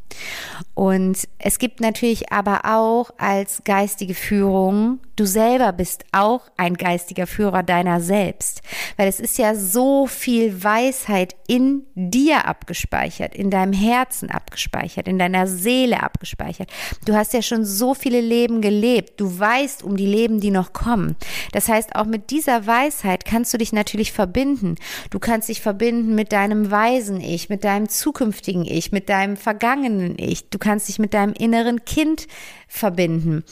Und 0.74 1.28
es 1.38 1.58
gibt 1.58 1.80
natürlich 1.80 2.32
aber 2.32 2.64
auch 2.64 3.10
als 3.18 3.62
geistige 3.64 4.14
Führung, 4.14 5.00
du 5.16 5.26
selber 5.26 5.72
bist 5.72 6.04
auch 6.12 6.42
ein 6.56 6.74
geistiger 6.74 7.26
Führer 7.26 7.62
deiner 7.62 8.00
selbst, 8.00 8.62
weil 8.96 9.08
es 9.08 9.20
ist 9.20 9.36
ja 9.36 9.54
so 9.54 10.06
viel 10.06 10.64
Weisheit 10.64 11.36
in 11.46 11.82
dir 11.94 12.46
abgespeichert, 12.46 13.34
in 13.34 13.50
deinem 13.50 13.72
Herzen 13.72 14.30
abgespeichert, 14.30 15.08
in 15.08 15.18
deiner 15.18 15.46
Seele 15.46 16.02
abgespeichert. 16.02 16.70
Du 17.04 17.14
hast 17.14 17.34
ja 17.34 17.42
schon 17.42 17.64
so 17.64 17.94
viele 17.94 18.20
Leben 18.20 18.62
gelebt, 18.62 19.20
du 19.20 19.38
weißt 19.38 19.82
um 19.82 19.96
die 19.96 20.06
Leben, 20.06 20.40
die 20.40 20.50
noch 20.50 20.72
kommen. 20.72 21.16
Das 21.52 21.68
heißt, 21.68 21.96
auch 21.96 22.06
mit 22.06 22.30
dieser 22.30 22.66
Weisheit 22.66 23.24
kannst 23.24 23.52
du 23.52 23.58
dich 23.58 23.72
natürlich 23.72 24.12
verbinden. 24.20 24.74
Du 25.08 25.18
kannst 25.18 25.48
dich 25.48 25.62
verbinden 25.62 26.14
mit 26.14 26.32
deinem 26.32 26.70
weisen 26.70 27.22
Ich, 27.22 27.48
mit 27.48 27.64
deinem 27.64 27.88
zukünftigen 27.88 28.66
Ich, 28.66 28.92
mit 28.92 29.08
deinem 29.08 29.38
vergangenen 29.38 30.18
Ich. 30.18 30.50
Du 30.50 30.58
kannst 30.58 30.88
dich 30.88 30.98
mit 30.98 31.14
deinem 31.14 31.32
inneren 31.32 31.86
Kind 31.86 32.26
verbinden. 32.68 33.44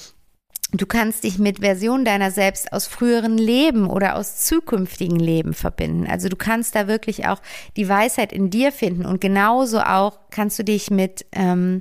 Du 0.72 0.84
kannst 0.84 1.24
dich 1.24 1.38
mit 1.38 1.60
Versionen 1.60 2.04
deiner 2.04 2.30
selbst 2.30 2.70
aus 2.74 2.86
früheren 2.86 3.38
Leben 3.38 3.88
oder 3.88 4.16
aus 4.16 4.44
zukünftigen 4.44 5.18
Leben 5.18 5.54
verbinden. 5.54 6.06
Also 6.06 6.28
du 6.28 6.36
kannst 6.36 6.74
da 6.74 6.86
wirklich 6.86 7.26
auch 7.26 7.40
die 7.78 7.88
Weisheit 7.88 8.30
in 8.30 8.50
dir 8.50 8.70
finden 8.70 9.06
und 9.06 9.22
genauso 9.22 9.80
auch 9.80 10.18
kannst 10.28 10.58
du 10.58 10.64
dich 10.64 10.90
mit 10.90 11.24
ähm, 11.32 11.80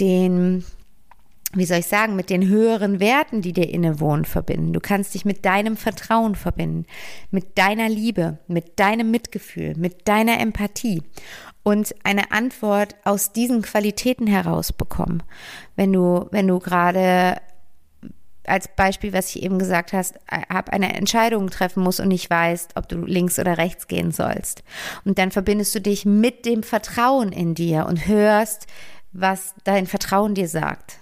den 0.00 0.64
wie 1.54 1.64
soll 1.64 1.78
ich 1.78 1.86
sagen, 1.86 2.14
mit 2.14 2.28
den 2.28 2.46
höheren 2.46 3.00
Werten, 3.00 3.40
die 3.40 3.54
dir 3.54 3.70
innewohnen, 3.70 4.26
verbinden. 4.26 4.74
Du 4.74 4.80
kannst 4.80 5.14
dich 5.14 5.24
mit 5.24 5.46
deinem 5.46 5.76
Vertrauen 5.76 6.34
verbinden, 6.34 6.84
mit 7.30 7.56
deiner 7.56 7.88
Liebe, 7.88 8.38
mit 8.48 8.78
deinem 8.78 9.10
Mitgefühl, 9.10 9.74
mit 9.76 10.06
deiner 10.08 10.40
Empathie 10.40 11.02
und 11.62 11.94
eine 12.04 12.32
Antwort 12.32 12.96
aus 13.04 13.32
diesen 13.32 13.62
Qualitäten 13.62 14.26
heraus 14.26 14.72
bekommen. 14.72 15.22
Wenn 15.74 15.92
du, 15.92 16.28
wenn 16.32 16.46
du 16.46 16.58
gerade 16.58 17.40
als 18.44 18.68
Beispiel, 18.68 19.12
was 19.12 19.34
ich 19.34 19.42
eben 19.42 19.58
gesagt 19.58 19.92
hast, 19.92 20.18
hab 20.30 20.70
eine 20.70 20.94
Entscheidung 20.94 21.48
treffen 21.50 21.82
musst 21.82 22.00
und 22.00 22.08
nicht 22.08 22.28
weißt, 22.30 22.72
ob 22.76 22.88
du 22.88 23.04
links 23.04 23.38
oder 23.38 23.58
rechts 23.58 23.88
gehen 23.88 24.10
sollst. 24.10 24.62
Und 25.04 25.18
dann 25.18 25.30
verbindest 25.30 25.74
du 25.74 25.80
dich 25.80 26.06
mit 26.06 26.46
dem 26.46 26.62
Vertrauen 26.62 27.32
in 27.32 27.54
dir 27.54 27.86
und 27.86 28.06
hörst, 28.06 28.66
was 29.12 29.54
dein 29.64 29.86
Vertrauen 29.86 30.34
dir 30.34 30.48
sagt 30.48 30.98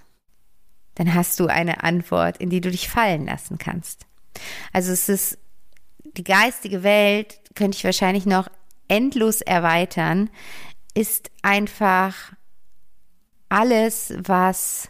dann 0.97 1.13
hast 1.13 1.39
du 1.39 1.45
eine 1.45 1.83
Antwort, 1.83 2.37
in 2.37 2.49
die 2.49 2.59
du 2.59 2.71
dich 2.71 2.89
fallen 2.89 3.27
lassen 3.27 3.59
kannst. 3.59 4.07
Also 4.73 4.91
es 4.91 5.09
ist 5.09 5.37
die 6.03 6.23
geistige 6.23 6.81
Welt, 6.81 7.39
könnte 7.53 7.77
ich 7.77 7.83
wahrscheinlich 7.83 8.25
noch 8.25 8.49
endlos 8.87 9.41
erweitern, 9.41 10.31
ist 10.95 11.29
einfach 11.43 12.33
alles, 13.49 14.13
was 14.17 14.89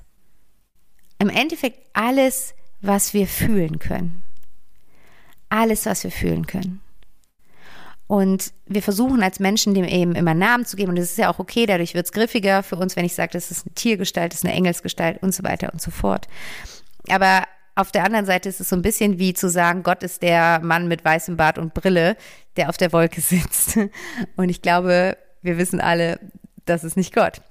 im 1.19 1.29
Endeffekt 1.29 1.79
alles, 1.93 2.53
was 2.79 3.13
wir 3.13 3.27
fühlen 3.27 3.79
können. 3.79 4.23
Alles, 5.49 5.85
was 5.85 6.05
wir 6.05 6.11
fühlen 6.11 6.47
können. 6.47 6.81
Und 8.07 8.53
wir 8.65 8.81
versuchen 8.81 9.21
als 9.21 9.39
Menschen 9.39 9.73
dem 9.73 9.83
eben 9.83 10.15
immer 10.15 10.33
Namen 10.33 10.65
zu 10.65 10.77
geben. 10.77 10.89
Und 10.91 10.95
das 10.97 11.11
ist 11.11 11.17
ja 11.17 11.29
auch 11.29 11.39
okay, 11.39 11.65
dadurch 11.65 11.93
wird 11.93 12.05
es 12.05 12.13
griffiger 12.13 12.63
für 12.63 12.77
uns, 12.77 12.95
wenn 12.95 13.05
ich 13.05 13.13
sage, 13.13 13.31
das 13.33 13.51
ist 13.51 13.65
eine 13.65 13.75
Tiergestalt, 13.75 14.31
das 14.31 14.39
ist 14.39 14.45
eine 14.45 14.55
Engelsgestalt 14.55 15.21
und 15.21 15.35
so 15.35 15.43
weiter 15.43 15.71
und 15.73 15.81
so 15.81 15.91
fort. 15.91 16.27
Aber 17.09 17.43
auf 17.75 17.91
der 17.91 18.05
anderen 18.05 18.25
Seite 18.25 18.49
ist 18.49 18.61
es 18.61 18.69
so 18.69 18.75
ein 18.75 18.81
bisschen 18.81 19.19
wie 19.19 19.33
zu 19.33 19.49
sagen, 19.49 19.83
Gott 19.83 20.03
ist 20.03 20.21
der 20.21 20.59
Mann 20.61 20.87
mit 20.87 21.03
weißem 21.03 21.37
Bart 21.37 21.57
und 21.57 21.73
Brille, 21.73 22.15
der 22.55 22.69
auf 22.69 22.77
der 22.77 22.93
Wolke 22.93 23.21
sitzt. 23.21 23.77
Und 24.35 24.49
ich 24.49 24.61
glaube, 24.61 25.17
wir 25.41 25.57
wissen 25.57 25.81
alle, 25.81 26.19
das 26.65 26.83
ist 26.83 26.97
nicht 26.97 27.13
Gott. 27.13 27.41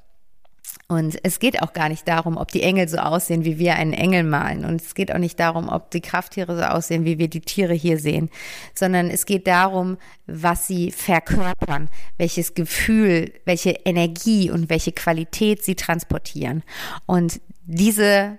Und 0.89 1.19
es 1.25 1.41
geht 1.41 1.63
auch 1.63 1.73
gar 1.73 1.89
nicht 1.89 2.07
darum, 2.07 2.37
ob 2.37 2.53
die 2.53 2.63
Engel 2.63 2.89
so 2.89 2.99
aussehen, 2.99 3.45
wie 3.45 3.59
wir 3.59 3.75
einen 3.75 3.93
Engel 3.93 4.23
malen. 4.23 4.65
Und 4.65 4.81
es 4.81 4.95
geht 4.95 5.13
auch 5.13 5.19
nicht 5.19 5.41
darum, 5.41 5.69
ob 5.69 5.91
die 5.91 6.01
Krafttiere 6.01 6.57
so 6.57 6.63
aussehen, 6.63 7.05
wie 7.05 7.19
wir 7.19 7.27
die 7.29 7.41
Tiere 7.41 7.75
hier 7.75 7.99
sehen, 7.99 8.31
sondern 8.73 9.11
es 9.11 9.27
geht 9.27 9.49
darum, 9.49 9.97
was 10.29 10.69
sie 10.69 10.93
verkörpern, 10.93 11.89
welches 12.19 12.55
Gefühl, 12.55 13.33
welche 13.45 13.71
Energie 13.71 14.49
und 14.49 14.71
welche 14.71 14.93
Qualität 14.93 15.65
sie 15.65 15.75
transportieren. 15.75 16.63
Und 17.05 17.41
diese 17.65 18.39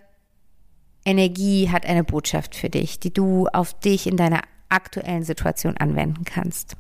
Energie 1.04 1.70
hat 1.70 1.86
eine 1.86 2.06
Botschaft 2.06 2.56
für 2.56 2.70
dich, 2.70 3.00
die 3.00 3.13
du 3.13 3.48
auf 3.48 3.77
dich 3.77 4.08
in 4.08 4.16
deiner 4.16 4.42
aktuellen 4.70 5.24
Situation 5.24 5.75
anwenden 5.75 6.24
kannst. 6.24 6.77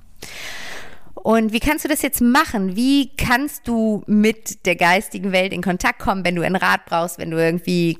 Und 1.27 1.51
wie 1.51 1.59
kannst 1.59 1.83
du 1.83 1.89
das 1.89 2.03
jetzt 2.03 2.21
machen? 2.21 2.77
Wie 2.77 3.09
kannst 3.17 3.67
du 3.67 4.01
mit 4.07 4.65
der 4.65 4.77
geistigen 4.77 5.33
Welt 5.33 5.51
in 5.51 5.61
Kontakt 5.61 5.99
kommen, 5.99 6.23
wenn 6.23 6.35
du 6.35 6.41
einen 6.41 6.55
Rat 6.55 6.85
brauchst, 6.85 7.17
wenn 7.17 7.31
du 7.31 7.37
irgendwie 7.37 7.97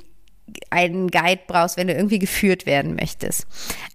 einen 0.70 1.10
Guide 1.10 1.42
brauchst, 1.46 1.76
wenn 1.76 1.88
du 1.88 1.94
irgendwie 1.94 2.20
geführt 2.20 2.66
werden 2.66 2.96
möchtest. 2.96 3.46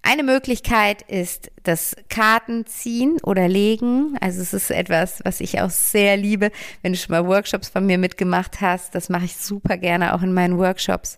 Eine 0.03 0.23
Möglichkeit 0.23 1.01
ist 1.01 1.51
das 1.63 1.97
Kartenziehen 2.11 3.21
oder 3.23 3.49
Legen. 3.49 4.19
Also 4.21 4.43
es 4.43 4.53
ist 4.53 4.71
etwas, 4.71 5.21
was 5.25 5.41
ich 5.41 5.63
auch 5.63 5.71
sehr 5.71 6.19
liebe. 6.19 6.51
Wenn 6.83 6.93
du 6.93 6.99
schon 6.99 7.13
mal 7.13 7.27
Workshops 7.27 7.71
von 7.71 7.87
mir 7.87 7.97
mitgemacht 7.97 8.61
hast, 8.61 8.95
das 8.95 9.09
mache 9.09 9.25
ich 9.25 9.39
super 9.39 9.79
gerne 9.79 10.13
auch 10.15 10.21
in 10.21 10.35
meinen 10.35 10.59
Workshops. 10.59 11.17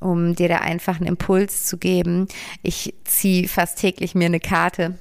um 0.00 0.34
dir 0.34 0.48
da 0.48 0.60
einfach 0.60 0.96
einen 0.96 1.08
Impuls 1.08 1.66
zu 1.66 1.76
geben. 1.76 2.26
Ich 2.62 2.94
ziehe 3.04 3.48
fast 3.48 3.78
täglich 3.78 4.14
mir 4.14 4.24
eine 4.24 4.40
Karte 4.40 4.94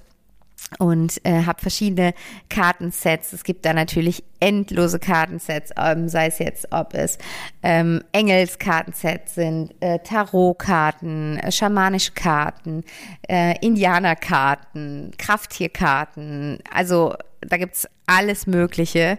und 0.77 1.19
äh, 1.25 1.45
habe 1.45 1.61
verschiedene 1.61 2.13
Kartensets. 2.49 3.33
Es 3.33 3.43
gibt 3.43 3.65
da 3.65 3.73
natürlich 3.73 4.23
endlose 4.39 4.99
Kartensets, 4.99 5.71
ähm, 5.77 6.07
sei 6.07 6.27
es 6.27 6.39
jetzt, 6.39 6.71
ob 6.71 6.93
es 6.93 7.17
ähm, 7.63 8.03
Engelskartensets 8.11 9.35
sind, 9.35 9.73
äh, 9.79 9.99
Tarotkarten, 9.99 11.37
äh, 11.39 11.51
schamanische 11.51 12.11
Karten, 12.13 12.83
äh, 13.27 13.55
Indianerkarten, 13.65 15.11
Krafttierkarten. 15.17 16.59
Also 16.71 17.15
da 17.41 17.57
gibt's 17.57 17.87
alles 18.09 18.47
Mögliche. 18.47 19.17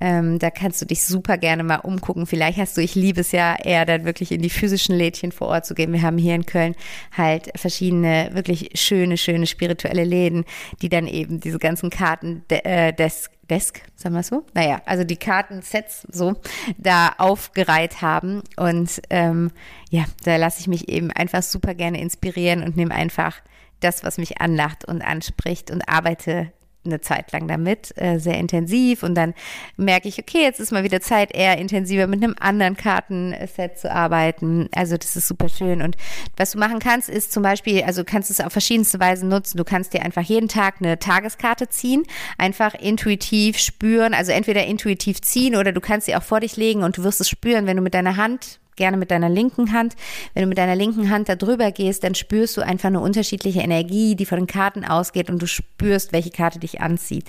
Ähm, 0.00 0.38
da 0.38 0.50
kannst 0.50 0.80
du 0.80 0.86
dich 0.86 1.02
super 1.02 1.38
gerne 1.38 1.64
mal 1.64 1.80
umgucken. 1.80 2.26
Vielleicht 2.26 2.58
hast 2.58 2.76
du, 2.76 2.80
ich 2.80 2.94
liebe 2.94 3.20
es 3.20 3.32
ja 3.32 3.56
eher 3.56 3.84
dann 3.84 4.04
wirklich 4.04 4.30
in 4.30 4.40
die 4.42 4.50
physischen 4.50 4.96
Lädchen 4.96 5.32
vor 5.32 5.48
Ort 5.48 5.66
zu 5.66 5.74
gehen. 5.74 5.92
Wir 5.92 6.02
haben 6.02 6.18
hier 6.18 6.36
in 6.36 6.46
Köln 6.46 6.76
halt 7.16 7.50
verschiedene 7.56 8.30
wirklich 8.32 8.70
schöne, 8.74 9.16
schöne 9.16 9.46
spirituelle 9.46 10.04
Läden, 10.04 10.44
die 10.82 10.88
dann 10.88 11.08
eben 11.08 11.40
diese 11.40 11.58
ganzen 11.58 11.90
Karten 11.90 12.44
de 12.48 12.60
äh, 12.64 12.92
Desk, 12.92 13.32
Desk, 13.50 13.80
sagen 13.96 14.14
wir 14.14 14.22
so? 14.22 14.44
Naja, 14.54 14.82
also 14.84 15.04
die 15.04 15.16
Kartensets 15.16 16.06
so 16.12 16.34
da 16.76 17.14
aufgereiht 17.18 18.00
haben. 18.00 18.42
Und 18.56 19.02
ähm, 19.10 19.50
ja, 19.90 20.04
da 20.22 20.36
lasse 20.36 20.60
ich 20.60 20.68
mich 20.68 20.88
eben 20.88 21.10
einfach 21.10 21.42
super 21.42 21.74
gerne 21.74 22.00
inspirieren 22.00 22.62
und 22.62 22.76
nehme 22.76 22.94
einfach 22.94 23.40
das, 23.80 24.04
was 24.04 24.18
mich 24.18 24.40
anlacht 24.40 24.84
und 24.84 25.02
anspricht 25.02 25.70
und 25.70 25.88
arbeite 25.88 26.52
eine 26.88 27.00
Zeit 27.00 27.32
lang 27.32 27.48
damit, 27.48 27.92
äh, 27.96 28.18
sehr 28.18 28.38
intensiv. 28.38 29.02
Und 29.02 29.14
dann 29.14 29.34
merke 29.76 30.08
ich, 30.08 30.18
okay, 30.18 30.42
jetzt 30.42 30.60
ist 30.60 30.72
mal 30.72 30.84
wieder 30.84 31.00
Zeit, 31.00 31.34
eher 31.34 31.58
intensiver 31.58 32.06
mit 32.06 32.22
einem 32.22 32.34
anderen 32.38 32.76
Kartenset 32.76 33.78
zu 33.78 33.90
arbeiten. 33.90 34.68
Also 34.74 34.96
das 34.96 35.16
ist 35.16 35.28
super 35.28 35.48
schön. 35.48 35.82
Und 35.82 35.96
was 36.36 36.52
du 36.52 36.58
machen 36.58 36.78
kannst, 36.78 37.08
ist 37.08 37.32
zum 37.32 37.42
Beispiel, 37.42 37.82
also 37.82 38.04
kannst 38.04 38.30
es 38.30 38.40
auf 38.40 38.52
verschiedenste 38.52 39.00
Weise 39.00 39.26
nutzen. 39.26 39.56
Du 39.56 39.64
kannst 39.64 39.92
dir 39.94 40.02
einfach 40.02 40.22
jeden 40.22 40.48
Tag 40.48 40.76
eine 40.80 40.98
Tageskarte 40.98 41.68
ziehen, 41.68 42.04
einfach 42.36 42.74
intuitiv 42.74 43.58
spüren, 43.58 44.14
also 44.14 44.32
entweder 44.32 44.66
intuitiv 44.66 45.20
ziehen 45.20 45.56
oder 45.56 45.72
du 45.72 45.80
kannst 45.80 46.06
sie 46.06 46.16
auch 46.16 46.22
vor 46.22 46.40
dich 46.40 46.56
legen 46.56 46.82
und 46.82 46.98
du 46.98 47.04
wirst 47.04 47.20
es 47.20 47.28
spüren, 47.28 47.66
wenn 47.66 47.76
du 47.76 47.82
mit 47.82 47.94
deiner 47.94 48.16
Hand 48.16 48.60
gerne 48.78 48.96
mit 48.96 49.10
deiner 49.10 49.28
linken 49.28 49.74
Hand. 49.74 49.94
Wenn 50.32 50.44
du 50.44 50.48
mit 50.48 50.56
deiner 50.56 50.74
linken 50.74 51.10
Hand 51.10 51.28
da 51.28 51.36
drüber 51.36 51.70
gehst, 51.70 52.02
dann 52.04 52.14
spürst 52.14 52.56
du 52.56 52.62
einfach 52.62 52.88
eine 52.88 53.00
unterschiedliche 53.00 53.60
Energie, 53.60 54.16
die 54.16 54.24
von 54.24 54.38
den 54.38 54.46
Karten 54.46 54.86
ausgeht 54.86 55.28
und 55.28 55.42
du 55.42 55.46
spürst, 55.46 56.14
welche 56.14 56.30
Karte 56.30 56.58
dich 56.58 56.80
anzieht. 56.80 57.26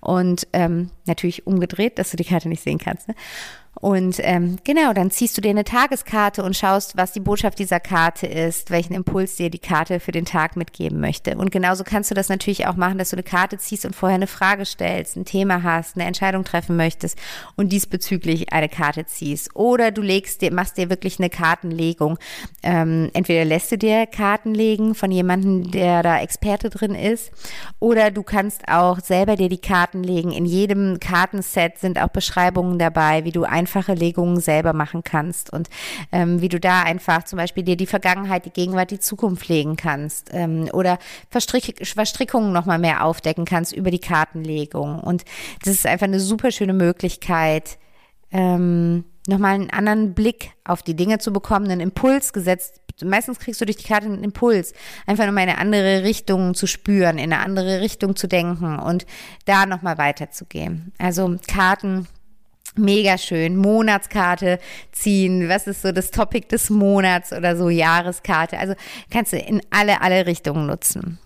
Und 0.00 0.48
ähm, 0.52 0.90
natürlich 1.06 1.46
umgedreht, 1.46 2.00
dass 2.00 2.10
du 2.10 2.16
die 2.16 2.24
Karte 2.24 2.48
nicht 2.48 2.62
sehen 2.62 2.78
kannst. 2.78 3.06
Ne? 3.06 3.14
Und 3.80 4.16
ähm, 4.20 4.56
genau, 4.64 4.92
dann 4.94 5.10
ziehst 5.10 5.36
du 5.36 5.42
dir 5.42 5.50
eine 5.50 5.64
Tageskarte 5.64 6.42
und 6.42 6.56
schaust, 6.56 6.96
was 6.96 7.12
die 7.12 7.20
Botschaft 7.20 7.58
dieser 7.58 7.78
Karte 7.78 8.26
ist, 8.26 8.70
welchen 8.70 8.94
Impuls 8.94 9.36
dir 9.36 9.50
die 9.50 9.58
Karte 9.58 10.00
für 10.00 10.12
den 10.12 10.24
Tag 10.24 10.56
mitgeben 10.56 10.98
möchte. 10.98 11.36
Und 11.36 11.50
genauso 11.50 11.84
kannst 11.84 12.10
du 12.10 12.14
das 12.14 12.28
natürlich 12.30 12.66
auch 12.66 12.76
machen, 12.76 12.96
dass 12.96 13.10
du 13.10 13.16
eine 13.16 13.22
Karte 13.22 13.58
ziehst 13.58 13.84
und 13.84 13.94
vorher 13.94 14.16
eine 14.16 14.26
Frage 14.26 14.64
stellst, 14.64 15.16
ein 15.16 15.26
Thema 15.26 15.62
hast, 15.62 15.96
eine 15.96 16.06
Entscheidung 16.06 16.44
treffen 16.44 16.76
möchtest 16.76 17.18
und 17.56 17.70
diesbezüglich 17.70 18.52
eine 18.52 18.70
Karte 18.70 19.04
ziehst. 19.04 19.54
Oder 19.54 19.90
du 19.90 20.00
legst 20.00 20.40
dir, 20.40 20.52
machst 20.52 20.78
dir 20.78 20.88
wirklich 20.88 21.18
eine 21.18 21.28
Kartenlegung. 21.28 22.18
Ähm, 22.62 23.10
entweder 23.12 23.44
lässt 23.44 23.72
du 23.72 23.78
dir 23.78 24.06
Karten 24.06 24.54
legen 24.54 24.94
von 24.94 25.10
jemandem, 25.10 25.70
der 25.70 26.02
da 26.02 26.20
Experte 26.20 26.70
drin 26.70 26.94
ist, 26.94 27.30
oder 27.78 28.10
du 28.10 28.22
kannst 28.22 28.68
auch 28.68 29.00
selber 29.00 29.36
dir 29.36 29.50
die 29.50 29.60
Karten 29.60 30.02
legen. 30.02 30.32
In 30.32 30.46
jedem 30.46 30.98
Kartenset 30.98 31.78
sind 31.78 32.00
auch 32.00 32.08
Beschreibungen 32.08 32.78
dabei, 32.78 33.24
wie 33.24 33.32
du 33.32 33.44
ein 33.44 33.65
einfache 33.66 33.94
Legungen 33.94 34.40
selber 34.40 34.72
machen 34.72 35.02
kannst 35.02 35.52
und 35.52 35.68
ähm, 36.12 36.40
wie 36.40 36.48
du 36.48 36.60
da 36.60 36.82
einfach 36.82 37.24
zum 37.24 37.36
Beispiel 37.36 37.64
dir 37.64 37.76
die 37.76 37.86
Vergangenheit, 37.86 38.44
die 38.44 38.50
Gegenwart, 38.50 38.92
die 38.92 39.00
Zukunft 39.00 39.48
legen 39.48 39.76
kannst 39.76 40.30
ähm, 40.32 40.68
oder 40.72 40.98
Verstrick 41.30 41.84
Verstrickungen 41.86 42.52
nochmal 42.52 42.78
mehr 42.78 43.04
aufdecken 43.04 43.44
kannst 43.44 43.72
über 43.72 43.90
die 43.90 43.98
Kartenlegung. 43.98 45.00
Und 45.00 45.24
das 45.64 45.74
ist 45.74 45.86
einfach 45.86 46.06
eine 46.06 46.20
super 46.20 46.52
schöne 46.52 46.74
Möglichkeit, 46.74 47.78
ähm, 48.30 49.04
nochmal 49.26 49.54
einen 49.54 49.70
anderen 49.70 50.14
Blick 50.14 50.52
auf 50.64 50.82
die 50.82 50.94
Dinge 50.94 51.18
zu 51.18 51.32
bekommen, 51.32 51.68
einen 51.68 51.80
Impuls 51.80 52.32
gesetzt. 52.32 52.80
Meistens 53.04 53.40
kriegst 53.40 53.60
du 53.60 53.64
durch 53.64 53.76
die 53.76 53.88
Karte 53.88 54.06
einen 54.06 54.22
Impuls, 54.22 54.74
einfach 55.06 55.26
nochmal 55.26 55.44
in 55.44 55.50
eine 55.50 55.58
andere 55.58 56.04
Richtung 56.04 56.54
zu 56.54 56.66
spüren, 56.66 57.18
in 57.18 57.32
eine 57.32 57.42
andere 57.42 57.80
Richtung 57.80 58.14
zu 58.14 58.28
denken 58.28 58.78
und 58.78 59.06
da 59.44 59.66
nochmal 59.66 59.98
weiterzugehen. 59.98 60.92
Also 60.98 61.36
Karten 61.48 62.06
Mega 62.76 63.18
schön. 63.18 63.56
Monatskarte 63.56 64.58
ziehen. 64.92 65.48
Was 65.48 65.66
ist 65.66 65.82
so 65.82 65.92
das 65.92 66.10
Topic 66.10 66.48
des 66.48 66.70
Monats 66.70 67.32
oder 67.32 67.56
so 67.56 67.68
Jahreskarte? 67.68 68.58
Also 68.58 68.74
kannst 69.10 69.32
du 69.32 69.38
in 69.38 69.62
alle, 69.70 70.00
alle 70.02 70.26
Richtungen 70.26 70.66
nutzen. 70.66 71.18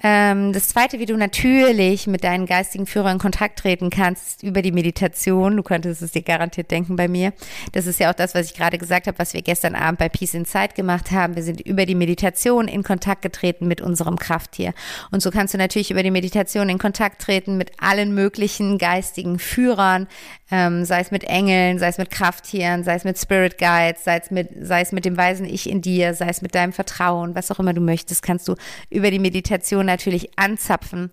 Ähm, 0.00 0.52
das 0.52 0.68
zweite, 0.68 1.00
wie 1.00 1.06
du 1.06 1.16
natürlich 1.16 2.06
mit 2.06 2.22
deinen 2.22 2.46
geistigen 2.46 2.86
Führern 2.86 3.14
in 3.14 3.18
Kontakt 3.18 3.58
treten 3.58 3.90
kannst, 3.90 4.44
über 4.44 4.62
die 4.62 4.70
Meditation. 4.70 5.56
Du 5.56 5.64
könntest 5.64 6.02
es 6.02 6.12
dir 6.12 6.22
garantiert 6.22 6.70
denken 6.70 6.94
bei 6.94 7.08
mir. 7.08 7.32
Das 7.72 7.86
ist 7.86 7.98
ja 7.98 8.10
auch 8.10 8.14
das, 8.14 8.34
was 8.34 8.46
ich 8.46 8.54
gerade 8.54 8.78
gesagt 8.78 9.08
habe, 9.08 9.18
was 9.18 9.34
wir 9.34 9.42
gestern 9.42 9.74
Abend 9.74 9.98
bei 9.98 10.08
Peace 10.08 10.34
Inside 10.34 10.74
gemacht 10.76 11.10
haben. 11.10 11.34
Wir 11.34 11.42
sind 11.42 11.60
über 11.60 11.84
die 11.84 11.96
Meditation 11.96 12.68
in 12.68 12.84
Kontakt 12.84 13.22
getreten 13.22 13.66
mit 13.66 13.80
unserem 13.80 14.16
Krafttier. 14.16 14.72
Und 15.10 15.20
so 15.20 15.32
kannst 15.32 15.54
du 15.54 15.58
natürlich 15.58 15.90
über 15.90 16.04
die 16.04 16.12
Meditation 16.12 16.68
in 16.68 16.78
Kontakt 16.78 17.20
treten 17.20 17.56
mit 17.56 17.72
allen 17.78 18.14
möglichen 18.14 18.78
geistigen 18.78 19.40
Führern, 19.40 20.06
ähm, 20.50 20.84
sei 20.84 21.00
es 21.00 21.10
mit 21.10 21.24
Engeln, 21.24 21.78
sei 21.78 21.88
es 21.88 21.98
mit 21.98 22.10
Krafttieren, 22.10 22.84
sei 22.84 22.94
es 22.94 23.04
mit 23.04 23.18
Spirit 23.18 23.58
Guides, 23.58 24.04
sei 24.04 24.18
es 24.18 24.30
mit, 24.30 24.48
sei 24.60 24.80
es 24.80 24.92
mit 24.92 25.04
dem 25.04 25.16
weisen 25.16 25.44
Ich 25.44 25.68
in 25.68 25.82
dir, 25.82 26.14
sei 26.14 26.28
es 26.28 26.40
mit 26.40 26.54
deinem 26.54 26.72
Vertrauen, 26.72 27.34
was 27.34 27.50
auch 27.50 27.58
immer 27.58 27.74
du 27.74 27.80
möchtest, 27.80 28.22
kannst 28.22 28.48
du 28.48 28.54
über 28.88 29.10
die 29.10 29.18
Meditation 29.18 29.87
natürlich 29.88 30.38
anzapfen 30.38 31.10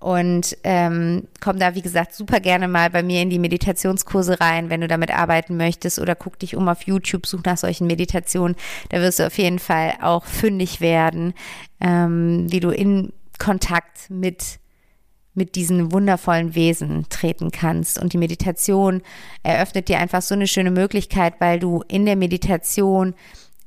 und 0.00 0.56
ähm, 0.62 1.26
komm 1.40 1.58
da, 1.58 1.74
wie 1.74 1.82
gesagt, 1.82 2.14
super 2.14 2.38
gerne 2.38 2.68
mal 2.68 2.88
bei 2.90 3.02
mir 3.02 3.20
in 3.20 3.30
die 3.30 3.40
Meditationskurse 3.40 4.40
rein, 4.40 4.70
wenn 4.70 4.80
du 4.80 4.86
damit 4.86 5.10
arbeiten 5.10 5.56
möchtest 5.56 5.98
oder 5.98 6.14
guck 6.14 6.38
dich 6.38 6.54
um 6.54 6.68
auf 6.68 6.82
YouTube, 6.82 7.26
such 7.26 7.42
nach 7.44 7.56
solchen 7.56 7.88
Meditationen. 7.88 8.56
Da 8.90 9.00
wirst 9.00 9.18
du 9.18 9.26
auf 9.26 9.36
jeden 9.38 9.58
Fall 9.58 9.94
auch 10.00 10.24
fündig 10.24 10.80
werden, 10.80 11.34
ähm, 11.80 12.46
wie 12.48 12.60
du 12.60 12.70
in 12.70 13.12
Kontakt 13.38 14.08
mit 14.10 14.60
mit 15.34 15.54
diesen 15.54 15.92
wundervollen 15.92 16.56
Wesen 16.56 17.06
treten 17.08 17.52
kannst. 17.52 18.02
Und 18.02 18.12
die 18.12 18.18
Meditation 18.18 19.02
eröffnet 19.44 19.88
dir 19.88 20.00
einfach 20.00 20.20
so 20.20 20.34
eine 20.34 20.48
schöne 20.48 20.72
Möglichkeit, 20.72 21.34
weil 21.38 21.60
du 21.60 21.84
in 21.86 22.06
der 22.06 22.16
Meditation 22.16 23.14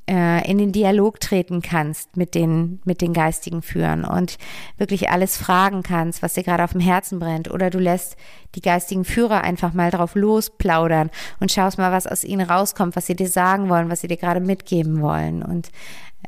äh, 0.10 0.50
in 0.50 0.58
den 0.58 0.72
Dialog 0.72 1.20
treten 1.20 1.62
kannst 1.62 2.18
mit 2.18 2.36
den, 2.36 2.80
mit 2.86 3.02
den 3.02 3.14
geistigen 3.14 3.62
Führern 3.62 4.04
und 4.04 4.38
wirklich 4.78 5.10
alles 5.10 5.38
fragen 5.38 5.84
kannst, 5.84 6.22
was 6.22 6.34
dir 6.34 6.44
gerade 6.44 6.64
auf 6.64 6.72
dem 6.72 6.82
Herzen 6.82 7.20
brennt. 7.20 7.50
Oder 7.50 7.70
du 7.70 7.80
lässt 7.80 8.16
die 8.56 8.62
geistigen 8.62 9.06
Führer 9.06 9.42
einfach 9.42 9.74
mal 9.74 9.92
drauf 9.92 10.16
losplaudern 10.16 11.10
und 11.40 11.52
schaust 11.52 11.78
mal, 11.78 11.92
was 11.92 12.08
aus 12.08 12.24
ihnen 12.24 12.50
rauskommt, 12.50 12.96
was 12.96 13.08
sie 13.08 13.16
dir 13.16 13.30
sagen 13.30 13.70
wollen, 13.70 13.90
was 13.90 14.02
sie 14.02 14.08
dir 14.08 14.18
gerade 14.18 14.40
mitgeben 14.40 15.02
wollen. 15.02 15.44
Und 15.44 15.70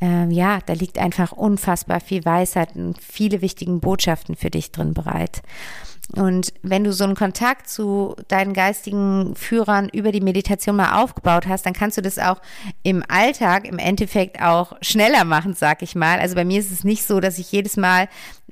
ähm, 0.01 0.31
ja, 0.31 0.59
da 0.65 0.73
liegt 0.73 0.97
einfach 0.97 1.31
unfassbar 1.31 1.99
viel 1.99 2.25
Weisheit 2.25 2.75
und 2.75 3.01
viele 3.01 3.41
wichtigen 3.41 3.79
Botschaften 3.79 4.35
für 4.35 4.49
dich 4.49 4.71
drin 4.71 4.93
bereit. 4.93 5.41
Und 6.15 6.53
wenn 6.61 6.83
du 6.83 6.93
so 6.93 7.03
einen 7.03 7.15
Kontakt 7.15 7.67
zu 7.69 8.15
deinen 8.27 8.53
geistigen 8.53 9.35
Führern 9.35 9.89
über 9.89 10.11
die 10.11 10.21
Meditation 10.21 10.75
mal 10.75 11.01
aufgebaut 11.01 11.47
hast, 11.47 11.65
dann 11.65 11.73
kannst 11.73 11.97
du 11.97 12.01
das 12.01 12.19
auch 12.19 12.39
im 12.83 13.03
Alltag 13.07 13.65
im 13.65 13.79
Endeffekt 13.79 14.41
auch 14.41 14.73
schneller 14.81 15.23
machen, 15.23 15.55
sag 15.55 15.81
ich 15.81 15.95
mal. 15.95 16.19
Also 16.19 16.35
bei 16.35 16.45
mir 16.45 16.59
ist 16.59 16.71
es 16.71 16.83
nicht 16.83 17.03
so, 17.03 17.19
dass 17.19 17.39
ich 17.39 17.51
jedes 17.51 17.77
Mal 17.77 18.07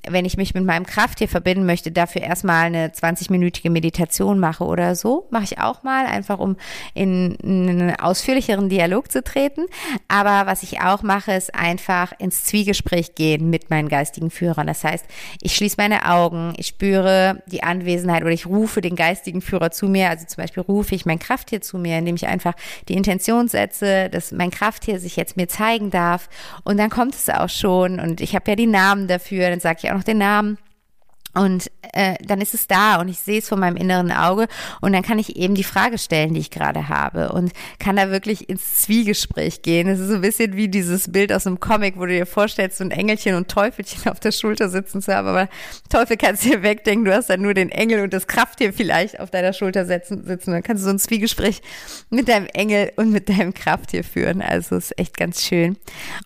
wenn 0.08 0.26
ich 0.26 0.38
mich 0.38 0.54
mit 0.54 0.66
meinem 0.66 0.86
Krafttier 0.86 1.28
verbinden 1.28 1.66
möchte, 1.66 1.92
dafür 1.92 2.22
erstmal 2.22 2.66
eine 2.66 2.90
20-minütige 2.90 3.70
Meditation 3.70 4.40
mache 4.40 4.64
oder 4.64 4.96
so. 4.96 5.28
Mache 5.30 5.44
ich 5.44 5.60
auch 5.60 5.84
mal, 5.84 6.06
einfach 6.06 6.40
um 6.40 6.58
in 6.94 7.38
einen 7.44 7.96
ausführlicheren 7.96 8.70
Dialog 8.70 9.12
zu 9.12 9.24
treten. 9.24 9.66
Aber 10.08 10.50
was 10.50 10.64
ich 10.64 10.82
auch 10.82 11.04
mache, 11.04 11.34
ist 11.34 11.54
einfach 11.54 12.14
ins 12.18 12.44
Zwiegespräch 12.46 13.16
gehen 13.16 13.50
mit 13.50 13.70
meinen 13.70 13.90
geistigen 13.90 14.32
Führern. 14.32 14.68
Das 14.68 14.84
heißt, 14.84 15.06
ich 15.42 15.56
schließe 15.56 15.76
meine 15.78 16.10
Augen, 16.10 16.54
ich 16.58 16.68
spüre 16.68 17.44
die 17.52 17.64
Anwesenheit 17.64 18.22
oder 18.24 18.32
ich 18.32 18.46
rufe 18.46 18.82
den 18.82 18.96
geistigen 18.96 19.42
Führer 19.42 19.72
zu 19.72 19.88
mir. 19.88 20.10
Also 20.10 20.26
zum 20.26 20.42
Beispiel 20.42 20.64
rufe 20.64 20.96
ich 20.96 21.06
mein 21.06 21.20
Krafttier 21.20 21.62
zu 21.62 21.78
mir, 21.78 21.98
indem 21.98 22.16
ich 22.16 22.28
einfach 22.28 22.54
die 22.88 22.96
Intention 22.96 23.48
setze, 23.48 24.10
dass 24.10 24.32
mein 24.32 24.52
Krafttier 24.52 25.00
sich 25.00 25.16
jetzt 25.16 25.38
mir 25.38 25.48
zeigen 25.48 25.90
darf. 25.90 26.30
Und 26.64 26.78
dann 26.78 26.90
kommt 26.90 27.16
es 27.16 27.30
auch 27.30 27.50
schon. 27.50 28.00
Und 28.00 28.22
ich 28.22 28.36
habe 28.36 28.50
ja 28.52 28.56
die 28.56 28.68
Namen 28.68 29.08
dafür. 29.08 29.50
Dann 29.50 29.60
sage 29.60 29.80
ich 29.84 29.92
auch 29.92 29.96
noch 29.96 30.04
den 30.04 30.18
Namen 30.18 30.58
Und 31.34 31.72
äh, 31.94 32.16
dann 32.26 32.42
ist 32.42 32.54
es 32.54 32.68
da 32.68 33.00
und 33.00 33.08
ich 33.08 33.20
sehe 33.20 33.40
es 33.40 33.50
vor 33.50 33.58
meinem 33.58 33.78
inneren 33.78 34.12
Auge 34.12 34.48
und 34.82 34.94
dann 34.94 35.02
kann 35.02 35.20
ich 35.20 35.36
eben 35.36 35.56
die 35.56 35.64
Frage 35.64 35.98
stellen, 35.98 36.34
die 36.34 36.40
ich 36.40 36.52
gerade 36.52 36.90
habe 36.90 37.32
und 37.32 37.54
kann 37.80 37.96
da 37.96 38.12
wirklich 38.12 38.50
ins 38.50 38.82
Zwiegespräch 38.82 39.62
gehen. 39.62 39.88
Es 39.88 40.00
ist 40.00 40.10
so 40.10 40.16
ein 40.16 40.22
bisschen 40.22 40.56
wie 40.56 40.68
dieses 40.68 41.12
Bild 41.12 41.32
aus 41.32 41.48
einem 41.48 41.60
Comic, 41.60 41.98
wo 41.98 42.06
du 42.06 42.14
dir 42.14 42.26
vorstellst, 42.26 42.78
so 42.78 42.84
ein 42.84 42.92
Engelchen 42.92 43.36
und 43.36 43.48
Teufelchen 43.50 44.12
auf 44.12 44.20
der 44.20 44.32
Schulter 44.32 44.70
sitzen 44.70 45.02
zu 45.02 45.16
haben, 45.16 45.28
aber 45.28 45.48
Teufel 45.90 46.18
kannst 46.18 46.46
du 46.46 46.50
dir 46.50 46.64
wegdenken, 46.64 47.06
du 47.06 47.16
hast 47.16 47.30
dann 47.30 47.42
nur 47.42 47.54
den 47.54 47.70
Engel 47.70 48.04
und 48.04 48.14
das 48.14 48.28
Krafttier 48.28 48.74
vielleicht 48.74 49.20
auf 49.20 49.32
deiner 49.32 49.54
Schulter 49.54 49.86
sitzen. 49.86 50.26
Dann 50.26 50.64
kannst 50.64 50.84
du 50.84 50.86
so 50.88 50.94
ein 50.94 51.00
Zwiegespräch 51.00 51.62
mit 52.10 52.28
deinem 52.28 52.48
Engel 52.48 52.92
und 52.98 53.12
mit 53.12 53.30
deinem 53.30 53.54
Krafttier 53.54 54.04
führen. 54.04 54.42
Also 54.42 54.76
ist 54.76 54.98
echt 55.00 55.18
ganz 55.18 55.44
schön 55.44 55.78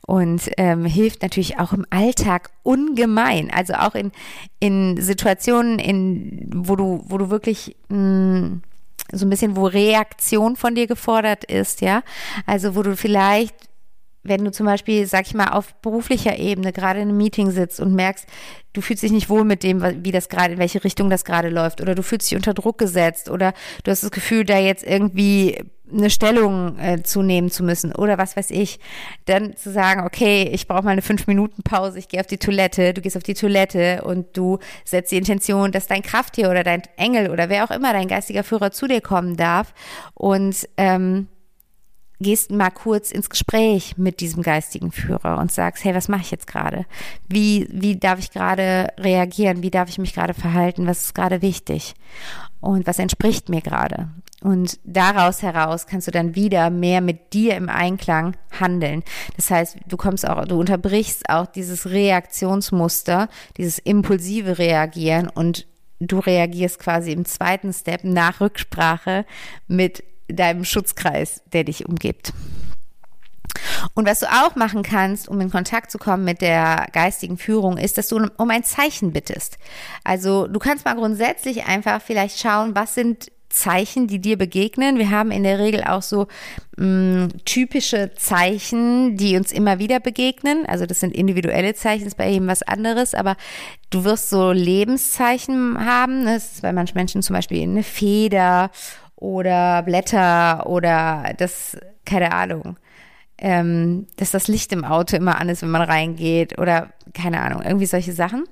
und 0.02 0.50
ähm, 0.58 0.86
hilft 0.86 1.22
natürlich 1.22 1.60
auch 1.60 1.74
im 1.74 1.86
Alltag 1.90 2.50
ungemein. 2.66 3.52
Also 3.52 3.76
auch 3.76 3.96
in, 3.96 4.12
in 4.60 4.98
Situationen, 5.00 5.80
in, 5.80 6.50
wo 6.54 6.76
du, 6.76 7.04
wo 7.08 7.18
du 7.18 7.30
wirklich 7.30 7.76
mh, 7.90 7.98
mm, 7.98 8.62
so 9.12 9.26
ein 9.26 9.30
bisschen, 9.30 9.56
wo 9.56 9.68
Reaktion 9.68 10.56
von 10.56 10.76
dir 10.76 10.88
gefordert 10.88 11.46
ist, 11.46 11.82
ja. 11.82 12.02
Also 12.46 12.76
wo 12.76 12.82
du 12.82 12.96
vielleicht 12.98 13.56
wenn 14.26 14.44
du 14.44 14.52
zum 14.52 14.66
Beispiel, 14.66 15.06
sag 15.06 15.28
ich 15.28 15.36
mal, 15.36 15.50
auf 15.50 15.76
beruflicher 15.82 16.40
Ebene 16.40 16.74
gerade 16.74 17.00
in 17.00 17.10
einem 17.10 17.18
Meeting 17.18 17.52
sitzt 17.52 17.80
und 17.80 17.94
merkst, 17.94 18.26
du 18.74 18.82
fühlst 18.82 19.04
dich 19.04 19.12
nicht 19.12 19.30
wohl 19.30 19.44
mit 19.44 19.62
dem, 19.62 19.84
wie 20.04 20.12
das 20.12 20.30
gerade, 20.30 20.54
in 20.54 20.60
welche 20.60 20.84
Richtung 20.84 21.12
das 21.12 21.26
gerade 21.26 21.50
läuft, 21.50 21.80
oder 21.80 21.94
du 21.94 22.02
fühlst 22.02 22.32
dich 22.32 22.36
unter 22.36 22.56
Druck 22.56 22.80
gesetzt, 22.80 23.30
oder 23.30 23.54
du 23.84 23.92
hast 23.92 24.04
das 24.04 24.10
Gefühl, 24.10 24.44
da 24.44 24.58
jetzt 24.58 24.84
irgendwie 24.84 25.64
eine 25.92 26.10
Stellung 26.10 26.78
äh, 26.80 27.04
zunehmen 27.04 27.52
zu 27.52 27.64
müssen 27.64 27.94
oder 27.94 28.18
was 28.18 28.36
weiß 28.36 28.52
ich, 28.52 28.80
dann 29.26 29.56
zu 29.56 29.72
sagen, 29.72 30.02
okay, 30.06 30.50
ich 30.52 30.68
brauche 30.68 30.84
mal 30.84 30.92
eine 30.92 31.02
fünf 31.02 31.28
Minuten 31.28 31.62
Pause, 31.64 32.00
ich 32.00 32.08
gehe 32.08 32.20
auf 32.20 32.28
die 32.28 32.38
Toilette, 32.38 32.94
du 32.94 33.02
gehst 33.02 33.18
auf 33.18 33.24
die 33.24 33.34
Toilette 33.34 34.04
und 34.04 34.36
du 34.36 34.60
setzt 34.84 35.12
die 35.12 35.18
Intention, 35.18 35.72
dass 35.72 35.88
dein 35.88 36.02
Krafttier 36.02 36.50
oder 36.50 36.64
dein 36.64 36.82
Engel 36.98 37.30
oder 37.30 37.50
wer 37.50 37.64
auch 37.64 37.72
immer 37.72 37.94
dein 37.94 38.08
geistiger 38.08 38.44
Führer 38.44 38.72
zu 38.72 38.88
dir 38.88 39.02
kommen 39.02 39.38
darf 39.38 39.74
und 40.16 40.68
ähm, 40.78 41.28
gehst 42.20 42.52
mal 42.52 42.70
kurz 42.70 43.12
ins 43.12 43.30
Gespräch 43.30 43.98
mit 43.98 44.20
diesem 44.20 44.42
geistigen 44.42 44.92
Führer 44.92 45.38
und 45.40 45.52
sagst, 45.52 45.84
hey, 45.84 45.94
was 45.94 46.08
mache 46.08 46.22
ich 46.22 46.32
jetzt 46.32 46.48
gerade? 46.48 46.86
Wie, 47.28 47.68
wie 47.72 47.98
darf 47.98 48.20
ich 48.20 48.32
gerade 48.32 48.94
reagieren? 48.98 49.64
Wie 49.64 49.72
darf 49.72 49.90
ich 49.90 49.98
mich 49.98 50.14
gerade 50.14 50.34
verhalten? 50.34 50.88
Was 50.88 51.06
ist 51.06 51.16
gerade 51.16 51.42
wichtig? 51.42 51.94
Und 52.62 52.88
was 52.88 53.00
entspricht 53.00 53.50
mir 53.50 53.62
gerade? 53.62 54.10
Und 54.42 54.80
daraus 54.84 55.42
heraus 55.42 55.88
kannst 55.88 56.08
du 56.08 56.12
dann 56.12 56.36
wieder 56.36 56.70
mehr 56.70 57.02
mit 57.02 57.34
dir 57.34 57.56
im 57.56 57.70
Einklang 57.70 58.36
handeln. 58.52 59.04
Das 59.38 59.50
heißt, 59.50 59.78
du 59.88 59.98
kommst 59.98 60.28
auch, 60.28 60.46
du 60.46 60.60
unterbrichst 60.60 61.30
auch 61.30 61.48
dieses 61.48 61.90
Reaktionsmuster, 61.90 63.30
dieses 63.58 63.80
impulsive 63.80 64.58
Reagieren 64.58 65.30
und 65.30 65.68
du 66.00 66.20
reagierst 66.20 66.80
quasi 66.80 67.12
im 67.12 67.26
zweiten 67.26 67.72
Step 67.74 68.04
nach 68.04 68.42
Rücksprache 68.42 69.26
mit 69.68 70.04
deinem 70.28 70.66
Schutzkreis, 70.66 71.42
der 71.54 71.64
dich 71.64 71.88
umgibt. 71.88 72.34
Und 73.94 74.08
was 74.08 74.20
du 74.20 74.28
auch 74.28 74.56
machen 74.56 74.84
kannst, 74.84 75.30
um 75.30 75.40
in 75.40 75.52
Kontakt 75.52 75.92
zu 75.92 75.98
kommen 75.98 76.26
mit 76.26 76.42
der 76.42 76.88
geistigen 76.92 77.38
Führung, 77.38 77.78
ist, 77.78 77.98
dass 77.98 78.10
du 78.10 78.28
um 78.38 78.50
ein 78.50 78.64
Zeichen 78.64 79.14
bittest. 79.14 79.58
Also 80.04 80.48
du 80.48 80.60
kannst 80.60 80.86
mal 80.86 80.96
grundsätzlich 80.96 81.66
einfach 81.66 82.02
vielleicht 82.02 82.40
schauen, 82.40 82.76
was 82.76 82.96
sind 82.96 83.32
Zeichen, 83.56 84.08
die 84.08 84.20
dir 84.20 84.38
begegnen. 84.38 84.98
Wir 84.98 85.10
haben 85.10 85.32
in 85.32 85.44
der 85.44 85.60
Regel 85.60 85.84
auch 85.84 86.02
so 86.02 86.28
mh, 86.78 86.86
mm, 86.86 87.30
typische 87.46 88.12
Zeichen, 88.16 89.18
die 89.18 89.38
uns 89.38 89.52
immer 89.52 89.80
wieder 89.80 90.00
begegnen. 90.00 90.66
Also 90.68 90.86
das 90.86 91.00
sind 91.00 91.16
individuelle 91.16 91.74
Zeichen, 91.74 92.06
ist 92.06 92.18
bei 92.18 92.30
jedem 92.30 92.48
was 92.48 92.64
anderes, 92.64 93.14
aber 93.14 93.38
du 93.90 94.04
wirst 94.04 94.30
so 94.30 94.52
Lebenszeichen 94.52 95.84
haben. 95.84 96.26
Das 96.26 96.54
ist 96.54 96.62
bei 96.62 96.74
manchen 96.74 96.98
Menschen 96.98 97.22
zum 97.22 97.36
Beispiel 97.36 97.64
eine 97.64 97.84
Feder 97.84 98.72
oder 99.16 99.82
Blätter 99.84 100.68
oder 100.68 101.34
das, 101.38 101.78
keine 102.06 102.34
Ahnung, 102.34 102.78
ähm, 103.38 104.08
dass 104.18 104.32
das 104.32 104.48
Licht 104.48 104.72
im 104.74 104.86
Auto 104.86 105.16
immer 105.16 105.40
an 105.40 105.50
ist, 105.50 105.62
wenn 105.62 105.72
man 105.72 105.82
reingeht 105.82 106.60
oder 106.60 106.90
keine 107.14 107.42
Ahnung, 107.42 107.62
irgendwie 107.64 107.86
solche 107.86 108.14
Sachen. 108.14 108.46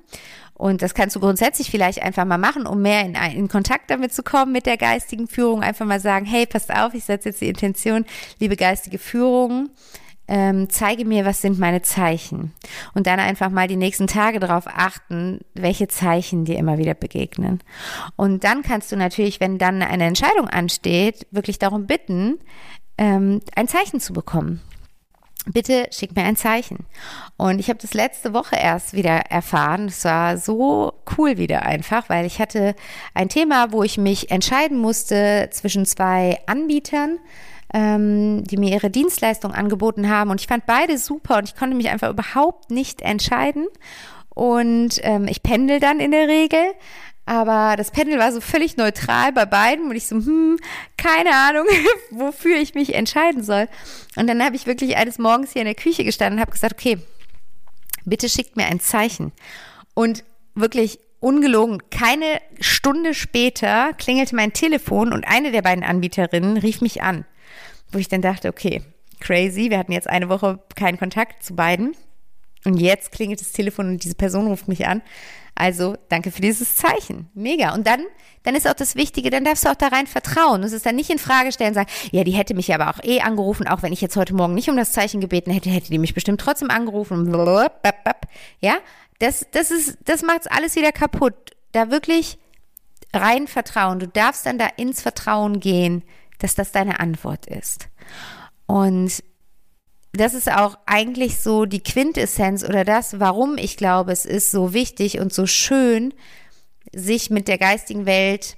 Und 0.54 0.82
das 0.82 0.94
kannst 0.94 1.16
du 1.16 1.20
grundsätzlich 1.20 1.70
vielleicht 1.70 2.00
einfach 2.02 2.24
mal 2.24 2.38
machen, 2.38 2.66
um 2.66 2.80
mehr 2.80 3.04
in, 3.04 3.14
in 3.14 3.48
Kontakt 3.48 3.90
damit 3.90 4.12
zu 4.12 4.22
kommen 4.22 4.52
mit 4.52 4.66
der 4.66 4.76
geistigen 4.76 5.26
Führung. 5.26 5.62
Einfach 5.62 5.84
mal 5.84 6.00
sagen, 6.00 6.26
hey, 6.26 6.46
passt 6.46 6.72
auf, 6.72 6.94
ich 6.94 7.04
setze 7.04 7.30
jetzt 7.30 7.40
die 7.40 7.48
Intention, 7.48 8.04
liebe 8.38 8.56
geistige 8.56 8.98
Führung, 8.98 9.70
ähm, 10.26 10.70
zeige 10.70 11.04
mir, 11.04 11.24
was 11.24 11.42
sind 11.42 11.58
meine 11.58 11.82
Zeichen. 11.82 12.52
Und 12.94 13.06
dann 13.06 13.20
einfach 13.20 13.50
mal 13.50 13.68
die 13.68 13.76
nächsten 13.76 14.06
Tage 14.06 14.40
darauf 14.40 14.66
achten, 14.66 15.40
welche 15.54 15.88
Zeichen 15.88 16.44
dir 16.44 16.56
immer 16.56 16.78
wieder 16.78 16.94
begegnen. 16.94 17.60
Und 18.16 18.44
dann 18.44 18.62
kannst 18.62 18.90
du 18.92 18.96
natürlich, 18.96 19.40
wenn 19.40 19.58
dann 19.58 19.82
eine 19.82 20.04
Entscheidung 20.04 20.48
ansteht, 20.48 21.26
wirklich 21.30 21.58
darum 21.58 21.86
bitten, 21.86 22.38
ähm, 22.96 23.40
ein 23.54 23.68
Zeichen 23.68 24.00
zu 24.00 24.12
bekommen. 24.12 24.60
Bitte 25.46 25.88
schick 25.90 26.16
mir 26.16 26.24
ein 26.24 26.36
Zeichen. 26.36 26.86
Und 27.36 27.58
ich 27.58 27.68
habe 27.68 27.78
das 27.78 27.92
letzte 27.92 28.32
Woche 28.32 28.56
erst 28.56 28.94
wieder 28.94 29.16
erfahren. 29.30 29.86
Es 29.86 30.04
war 30.04 30.38
so 30.38 30.94
cool 31.16 31.36
wieder 31.36 31.62
einfach, 31.62 32.08
weil 32.08 32.24
ich 32.24 32.40
hatte 32.40 32.74
ein 33.12 33.28
Thema, 33.28 33.70
wo 33.72 33.82
ich 33.82 33.98
mich 33.98 34.30
entscheiden 34.30 34.78
musste 34.78 35.48
zwischen 35.52 35.84
zwei 35.84 36.40
Anbietern 36.46 37.18
ähm, 37.74 38.44
die 38.44 38.56
mir 38.56 38.72
ihre 38.72 38.88
Dienstleistung 38.88 39.52
angeboten 39.52 40.08
haben. 40.08 40.30
Und 40.30 40.40
ich 40.40 40.46
fand 40.46 40.64
beide 40.64 40.96
super 40.96 41.38
und 41.38 41.48
ich 41.48 41.56
konnte 41.56 41.76
mich 41.76 41.90
einfach 41.90 42.08
überhaupt 42.08 42.70
nicht 42.70 43.02
entscheiden. 43.02 43.66
Und 44.30 45.00
ähm, 45.02 45.26
ich 45.28 45.42
pendel 45.42 45.80
dann 45.80 46.00
in 46.00 46.12
der 46.12 46.28
Regel. 46.28 46.62
Aber 47.26 47.76
das 47.76 47.90
Pendel 47.90 48.18
war 48.18 48.32
so 48.32 48.40
völlig 48.40 48.76
neutral 48.76 49.32
bei 49.32 49.46
beiden 49.46 49.88
und 49.88 49.96
ich 49.96 50.06
so, 50.06 50.16
hm, 50.16 50.58
keine 50.96 51.30
Ahnung, 51.34 51.66
wofür 52.10 52.56
ich 52.56 52.74
mich 52.74 52.94
entscheiden 52.94 53.42
soll. 53.42 53.68
Und 54.16 54.26
dann 54.26 54.44
habe 54.44 54.56
ich 54.56 54.66
wirklich 54.66 54.96
eines 54.96 55.18
Morgens 55.18 55.52
hier 55.52 55.62
in 55.62 55.66
der 55.66 55.74
Küche 55.74 56.04
gestanden 56.04 56.38
und 56.38 56.40
habe 56.42 56.52
gesagt, 56.52 56.74
okay, 56.74 56.98
bitte 58.04 58.28
schickt 58.28 58.56
mir 58.56 58.66
ein 58.66 58.80
Zeichen. 58.80 59.32
Und 59.94 60.24
wirklich 60.54 60.98
ungelogen, 61.20 61.82
keine 61.90 62.40
Stunde 62.60 63.14
später 63.14 63.94
klingelte 63.94 64.36
mein 64.36 64.52
Telefon 64.52 65.12
und 65.12 65.26
eine 65.26 65.52
der 65.52 65.62
beiden 65.62 65.82
Anbieterinnen 65.82 66.58
rief 66.58 66.82
mich 66.82 67.02
an 67.02 67.24
wo 67.94 67.98
ich 67.98 68.08
dann 68.08 68.20
dachte, 68.20 68.48
okay, 68.48 68.82
crazy, 69.20 69.70
wir 69.70 69.78
hatten 69.78 69.92
jetzt 69.92 70.10
eine 70.10 70.28
Woche 70.28 70.58
keinen 70.74 70.98
Kontakt 70.98 71.42
zu 71.42 71.54
beiden. 71.54 71.96
Und 72.64 72.78
jetzt 72.78 73.12
klingelt 73.12 73.40
das 73.40 73.52
Telefon 73.52 73.88
und 73.88 74.04
diese 74.04 74.14
Person 74.14 74.46
ruft 74.46 74.68
mich 74.68 74.86
an. 74.86 75.02
Also 75.54 75.96
danke 76.08 76.32
für 76.32 76.40
dieses 76.40 76.76
Zeichen. 76.76 77.30
Mega. 77.34 77.74
Und 77.74 77.86
dann, 77.86 78.02
dann 78.42 78.54
ist 78.54 78.68
auch 78.68 78.74
das 78.74 78.96
Wichtige, 78.96 79.30
dann 79.30 79.44
darfst 79.44 79.64
du 79.64 79.70
auch 79.70 79.76
da 79.76 79.88
rein 79.88 80.06
vertrauen. 80.06 80.62
Du 80.62 80.66
ist 80.66 80.84
dann 80.84 80.96
nicht 80.96 81.10
in 81.10 81.18
Frage 81.18 81.52
stellen 81.52 81.74
sagen, 81.74 81.90
ja, 82.10 82.24
die 82.24 82.32
hätte 82.32 82.54
mich 82.54 82.74
aber 82.74 82.90
auch 82.90 83.02
eh 83.04 83.20
angerufen, 83.20 83.68
auch 83.68 83.82
wenn 83.82 83.92
ich 83.92 84.00
jetzt 84.00 84.16
heute 84.16 84.34
Morgen 84.34 84.54
nicht 84.54 84.68
um 84.68 84.76
das 84.76 84.92
Zeichen 84.92 85.20
gebeten 85.20 85.52
hätte, 85.52 85.70
hätte 85.70 85.90
die 85.90 85.98
mich 85.98 86.14
bestimmt 86.14 86.40
trotzdem 86.40 86.70
angerufen. 86.70 87.32
Ja, 88.60 88.78
das, 89.20 89.46
das 89.52 89.70
ist, 89.70 89.98
das 90.04 90.22
macht's 90.22 90.48
alles 90.48 90.74
wieder 90.74 90.92
kaputt. 90.92 91.34
Da 91.72 91.90
wirklich 91.90 92.38
rein 93.12 93.46
vertrauen. 93.46 94.00
Du 94.00 94.08
darfst 94.08 94.46
dann 94.46 94.58
da 94.58 94.66
ins 94.76 95.02
Vertrauen 95.02 95.60
gehen, 95.60 96.02
dass 96.38 96.54
das 96.54 96.72
deine 96.72 97.00
Antwort 97.00 97.46
ist. 97.46 97.88
Und 98.66 99.22
das 100.14 100.34
ist 100.34 100.50
auch 100.50 100.78
eigentlich 100.86 101.38
so 101.38 101.64
die 101.64 101.82
Quintessenz 101.82 102.64
oder 102.64 102.84
das, 102.84 103.18
warum 103.18 103.58
ich 103.58 103.76
glaube, 103.76 104.12
es 104.12 104.24
ist 104.24 104.50
so 104.50 104.72
wichtig 104.72 105.18
und 105.18 105.32
so 105.32 105.46
schön, 105.46 106.14
sich 106.92 107.30
mit 107.30 107.48
der 107.48 107.58
geistigen 107.58 108.06
Welt 108.06 108.56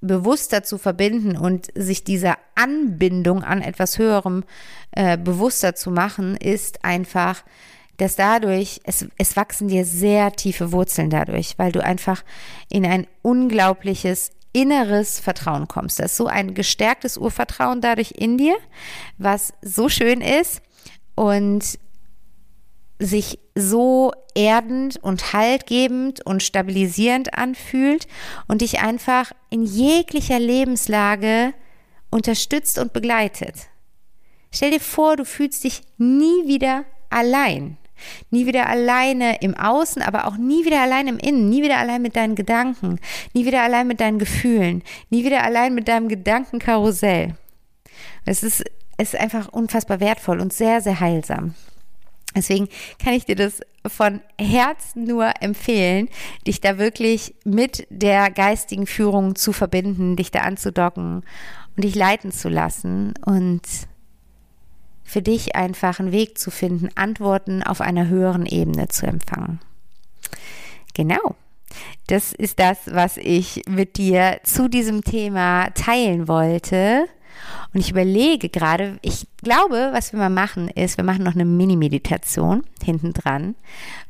bewusster 0.00 0.62
zu 0.62 0.78
verbinden 0.78 1.36
und 1.36 1.68
sich 1.74 2.04
dieser 2.04 2.38
Anbindung 2.54 3.44
an 3.44 3.62
etwas 3.62 3.98
Höherem 3.98 4.44
äh, 4.92 5.16
bewusster 5.16 5.74
zu 5.74 5.90
machen, 5.90 6.36
ist 6.36 6.84
einfach, 6.84 7.44
dass 7.98 8.16
dadurch, 8.16 8.80
es, 8.84 9.06
es 9.18 9.36
wachsen 9.36 9.68
dir 9.68 9.84
sehr 9.84 10.32
tiefe 10.32 10.72
Wurzeln 10.72 11.10
dadurch, 11.10 11.58
weil 11.58 11.70
du 11.70 11.84
einfach 11.84 12.24
in 12.68 12.84
ein 12.86 13.06
unglaubliches 13.22 14.30
inneres 14.52 15.20
Vertrauen 15.20 15.68
kommst. 15.68 16.00
Da 16.00 16.04
ist 16.04 16.16
so 16.16 16.26
ein 16.26 16.54
gestärktes 16.54 17.16
Urvertrauen 17.16 17.80
dadurch 17.80 18.12
in 18.16 18.38
dir, 18.38 18.56
was 19.18 19.52
so 19.62 19.88
schön 19.88 20.22
ist 20.22 20.62
und 21.20 21.78
sich 22.98 23.38
so 23.54 24.10
erdend 24.34 24.96
und 25.02 25.34
haltgebend 25.34 26.24
und 26.24 26.42
stabilisierend 26.42 27.34
anfühlt 27.34 28.06
und 28.48 28.62
dich 28.62 28.80
einfach 28.80 29.32
in 29.50 29.62
jeglicher 29.62 30.38
Lebenslage 30.38 31.52
unterstützt 32.10 32.78
und 32.78 32.94
begleitet. 32.94 33.54
Stell 34.50 34.70
dir 34.70 34.80
vor, 34.80 35.16
du 35.16 35.26
fühlst 35.26 35.64
dich 35.64 35.82
nie 35.98 36.46
wieder 36.46 36.86
allein. 37.10 37.76
Nie 38.30 38.46
wieder 38.46 38.66
alleine 38.70 39.42
im 39.42 39.54
Außen, 39.54 40.00
aber 40.00 40.26
auch 40.26 40.38
nie 40.38 40.64
wieder 40.64 40.80
allein 40.80 41.06
im 41.06 41.18
Innen, 41.18 41.50
nie 41.50 41.62
wieder 41.62 41.76
allein 41.76 42.00
mit 42.00 42.16
deinen 42.16 42.34
Gedanken, 42.34 42.98
nie 43.34 43.44
wieder 43.44 43.62
allein 43.62 43.86
mit 43.86 44.00
deinen 44.00 44.18
Gefühlen, 44.18 44.82
nie 45.10 45.22
wieder 45.22 45.42
allein 45.42 45.74
mit 45.74 45.86
deinem 45.86 46.08
Gedankenkarussell. 46.08 47.34
Es 48.24 48.42
ist, 48.42 48.64
ist 49.00 49.16
einfach 49.16 49.48
unfassbar 49.48 50.00
wertvoll 50.00 50.40
und 50.40 50.52
sehr, 50.52 50.80
sehr 50.80 51.00
heilsam. 51.00 51.54
Deswegen 52.34 52.68
kann 53.02 53.14
ich 53.14 53.24
dir 53.24 53.34
das 53.34 53.60
von 53.86 54.20
Herzen 54.38 55.04
nur 55.04 55.32
empfehlen, 55.40 56.08
dich 56.46 56.60
da 56.60 56.78
wirklich 56.78 57.34
mit 57.44 57.86
der 57.90 58.30
geistigen 58.30 58.86
Führung 58.86 59.34
zu 59.34 59.52
verbinden, 59.52 60.16
dich 60.16 60.30
da 60.30 60.40
anzudocken 60.40 61.24
und 61.76 61.84
dich 61.84 61.94
leiten 61.94 62.30
zu 62.30 62.48
lassen 62.48 63.14
und 63.24 63.62
für 65.02 65.22
dich 65.22 65.56
einfach 65.56 65.98
einen 65.98 66.12
Weg 66.12 66.38
zu 66.38 66.52
finden, 66.52 66.88
Antworten 66.94 67.64
auf 67.64 67.80
einer 67.80 68.06
höheren 68.06 68.46
Ebene 68.46 68.86
zu 68.88 69.06
empfangen. 69.06 69.58
Genau. 70.94 71.34
Das 72.06 72.32
ist 72.32 72.60
das, 72.60 72.78
was 72.86 73.16
ich 73.16 73.62
mit 73.68 73.96
dir 73.96 74.40
zu 74.44 74.68
diesem 74.68 75.02
Thema 75.02 75.70
teilen 75.70 76.28
wollte. 76.28 77.06
Und 77.72 77.80
ich 77.80 77.90
überlege 77.90 78.48
gerade, 78.48 78.98
ich 79.02 79.26
glaube, 79.42 79.90
was 79.92 80.12
wir 80.12 80.18
mal 80.18 80.30
machen, 80.30 80.68
ist, 80.68 80.96
wir 80.96 81.04
machen 81.04 81.24
noch 81.24 81.34
eine 81.34 81.44
Mini-Meditation 81.44 82.64
hinten 82.82 83.12
dran, 83.12 83.54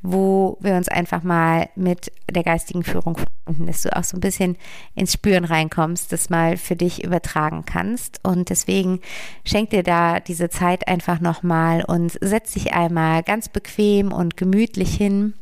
wo 0.02 0.56
wir 0.60 0.74
uns 0.74 0.88
einfach 0.88 1.22
mal 1.22 1.68
mit 1.76 2.10
der 2.30 2.42
geistigen 2.42 2.82
Führung 2.82 3.16
verbinden, 3.16 3.66
dass 3.66 3.82
du 3.82 3.94
auch 3.96 4.04
so 4.04 4.16
ein 4.16 4.20
bisschen 4.20 4.56
ins 4.94 5.12
Spüren 5.12 5.44
reinkommst, 5.44 6.12
das 6.12 6.30
mal 6.30 6.56
für 6.56 6.76
dich 6.76 7.04
übertragen 7.04 7.64
kannst. 7.66 8.20
Und 8.22 8.50
deswegen 8.50 9.00
schenk 9.44 9.70
dir 9.70 9.82
da 9.82 10.20
diese 10.20 10.48
Zeit 10.48 10.88
einfach 10.88 11.20
nochmal 11.20 11.84
und 11.84 12.16
setz 12.20 12.52
dich 12.52 12.72
einmal 12.72 13.22
ganz 13.22 13.48
bequem 13.48 14.12
und 14.12 14.36
gemütlich 14.36 14.94
hin 14.94 15.34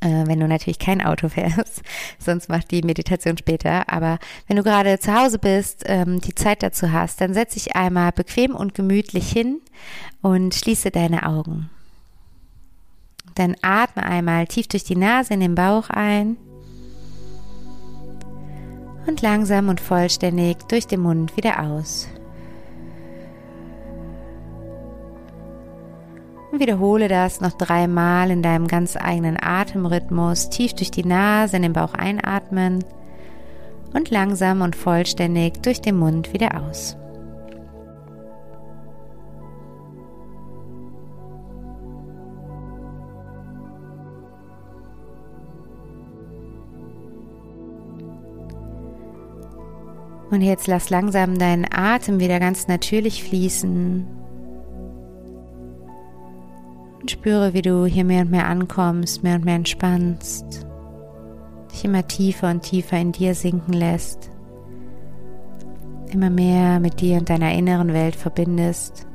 äh, 0.00 0.26
wenn 0.26 0.40
du 0.40 0.48
natürlich 0.48 0.78
kein 0.78 1.02
Auto 1.02 1.28
fährst, 1.28 1.82
sonst 2.18 2.48
mach 2.48 2.64
die 2.64 2.82
Meditation 2.82 3.36
später. 3.36 3.92
Aber 3.92 4.18
wenn 4.46 4.56
du 4.56 4.62
gerade 4.62 4.98
zu 4.98 5.14
Hause 5.14 5.38
bist, 5.38 5.84
ähm, 5.86 6.20
die 6.20 6.34
Zeit 6.34 6.62
dazu 6.62 6.92
hast, 6.92 7.20
dann 7.20 7.34
setz 7.34 7.54
dich 7.54 7.76
einmal 7.76 8.12
bequem 8.12 8.54
und 8.54 8.74
gemütlich 8.74 9.30
hin 9.30 9.60
und 10.22 10.54
schließe 10.54 10.90
deine 10.90 11.26
Augen. 11.26 11.70
Dann 13.34 13.56
atme 13.62 14.02
einmal 14.02 14.46
tief 14.46 14.68
durch 14.68 14.84
die 14.84 14.96
Nase 14.96 15.34
in 15.34 15.40
den 15.40 15.54
Bauch 15.54 15.88
ein 15.90 16.36
und 19.06 19.22
langsam 19.22 19.68
und 19.68 19.80
vollständig 19.80 20.58
durch 20.68 20.86
den 20.86 21.00
Mund 21.00 21.36
wieder 21.36 21.62
aus. 21.62 22.08
Und 26.50 26.58
wiederhole 26.58 27.06
das 27.06 27.40
noch 27.40 27.52
dreimal 27.52 28.30
in 28.30 28.42
deinem 28.42 28.66
ganz 28.66 28.96
eigenen 28.96 29.36
Atemrhythmus. 29.40 30.50
Tief 30.50 30.72
durch 30.74 30.90
die 30.90 31.04
Nase 31.04 31.56
in 31.56 31.62
den 31.62 31.72
Bauch 31.72 31.94
einatmen 31.94 32.84
und 33.94 34.10
langsam 34.10 34.60
und 34.60 34.74
vollständig 34.74 35.62
durch 35.62 35.80
den 35.80 35.96
Mund 35.96 36.32
wieder 36.32 36.60
aus. 36.62 36.96
Und 50.30 50.42
jetzt 50.42 50.68
lass 50.68 50.90
langsam 50.90 51.38
deinen 51.38 51.66
Atem 51.72 52.20
wieder 52.20 52.38
ganz 52.38 52.68
natürlich 52.68 53.24
fließen 53.24 54.19
und 57.00 57.10
spüre, 57.10 57.54
wie 57.54 57.62
du 57.62 57.86
hier 57.86 58.04
mehr 58.04 58.22
und 58.22 58.30
mehr 58.30 58.46
ankommst, 58.46 59.22
mehr 59.22 59.36
und 59.36 59.44
mehr 59.44 59.56
entspannst, 59.56 60.66
dich 61.72 61.84
immer 61.84 62.06
tiefer 62.06 62.50
und 62.50 62.62
tiefer 62.62 62.98
in 62.98 63.12
dir 63.12 63.34
sinken 63.34 63.72
lässt, 63.72 64.30
immer 66.12 66.30
mehr 66.30 66.80
mit 66.80 67.00
dir 67.00 67.18
und 67.18 67.30
deiner 67.30 67.52
inneren 67.52 67.92
Welt 67.92 68.16
verbindest. 68.16 69.06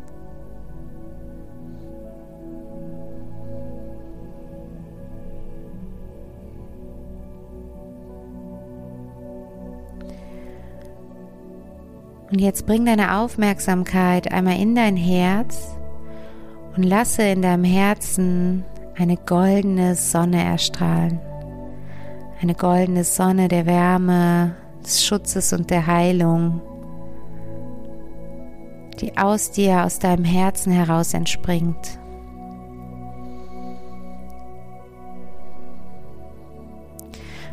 Und 12.31 12.41
jetzt 12.41 12.65
bring 12.65 12.85
deine 12.85 13.15
Aufmerksamkeit 13.17 14.31
einmal 14.31 14.59
in 14.59 14.75
dein 14.75 14.97
Herz 14.97 15.77
und 16.75 16.83
lasse 16.83 17.23
in 17.23 17.41
deinem 17.41 17.63
Herzen 17.63 18.65
eine 18.95 19.17
goldene 19.17 19.95
Sonne 19.95 20.43
erstrahlen. 20.43 21.19
Eine 22.41 22.53
goldene 22.53 23.03
Sonne 23.03 23.47
der 23.47 23.65
Wärme, 23.65 24.55
des 24.83 25.05
Schutzes 25.05 25.51
und 25.53 25.69
der 25.69 25.87
Heilung, 25.87 26.61
die 28.99 29.17
aus 29.17 29.51
dir, 29.51 29.83
aus 29.83 29.99
deinem 29.99 30.25
Herzen 30.25 30.71
heraus 30.71 31.13
entspringt. 31.13 31.99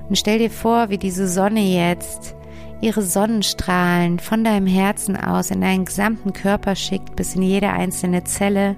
Und 0.09 0.17
stell 0.17 0.39
dir 0.39 0.51
vor, 0.51 0.91
wie 0.91 0.99
diese 0.99 1.27
Sonne 1.27 1.61
jetzt 1.61 2.35
ihre 2.83 3.03
Sonnenstrahlen 3.03 4.19
von 4.19 4.43
deinem 4.43 4.67
Herzen 4.67 5.17
aus 5.17 5.51
in 5.51 5.61
deinen 5.61 5.85
gesamten 5.85 6.33
Körper 6.33 6.75
schickt, 6.75 7.15
bis 7.15 7.37
in 7.37 7.43
jede 7.43 7.71
einzelne 7.71 8.25
Zelle, 8.25 8.77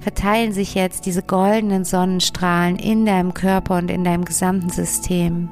verteilen 0.00 0.52
sich 0.52 0.74
jetzt 0.74 1.06
diese 1.06 1.22
goldenen 1.22 1.84
Sonnenstrahlen 1.84 2.76
in 2.76 3.06
deinem 3.06 3.34
Körper 3.34 3.78
und 3.78 3.90
in 3.90 4.02
deinem 4.02 4.24
gesamten 4.24 4.70
System. 4.70 5.48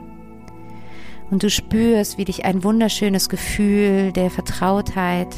Und 1.31 1.43
du 1.45 1.51
spürst, 1.51 2.19
wie 2.19 2.25
dich 2.25 2.45
ein 2.45 2.65
wunderschönes 2.65 3.29
Gefühl 3.29 4.13
der 4.13 4.31
Vertrautheit, 4.31 5.35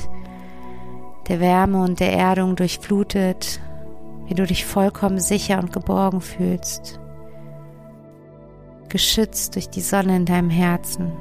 der 1.28 1.40
Wärme 1.40 1.82
und 1.82 2.00
der 2.00 2.12
Erdung 2.12 2.56
durchflutet, 2.56 3.60
wie 4.26 4.34
du 4.34 4.46
dich 4.46 4.64
vollkommen 4.64 5.20
sicher 5.20 5.58
und 5.58 5.72
geborgen 5.72 6.22
fühlst, 6.22 6.98
geschützt 8.88 9.54
durch 9.54 9.68
die 9.68 9.82
Sonne 9.82 10.16
in 10.16 10.24
deinem 10.24 10.50
Herzen. 10.50 11.12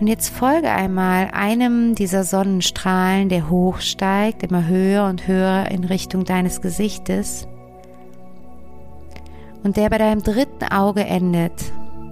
Und 0.00 0.06
jetzt 0.06 0.30
folge 0.30 0.70
einmal 0.70 1.28
einem 1.32 1.94
dieser 1.94 2.24
Sonnenstrahlen, 2.24 3.28
der 3.28 3.50
hochsteigt, 3.50 4.42
immer 4.42 4.66
höher 4.66 5.06
und 5.06 5.28
höher 5.28 5.70
in 5.70 5.84
Richtung 5.84 6.24
deines 6.24 6.62
Gesichtes 6.62 7.46
und 9.62 9.76
der 9.76 9.90
bei 9.90 9.98
deinem 9.98 10.22
dritten 10.22 10.64
Auge 10.64 11.04
endet. 11.04 11.52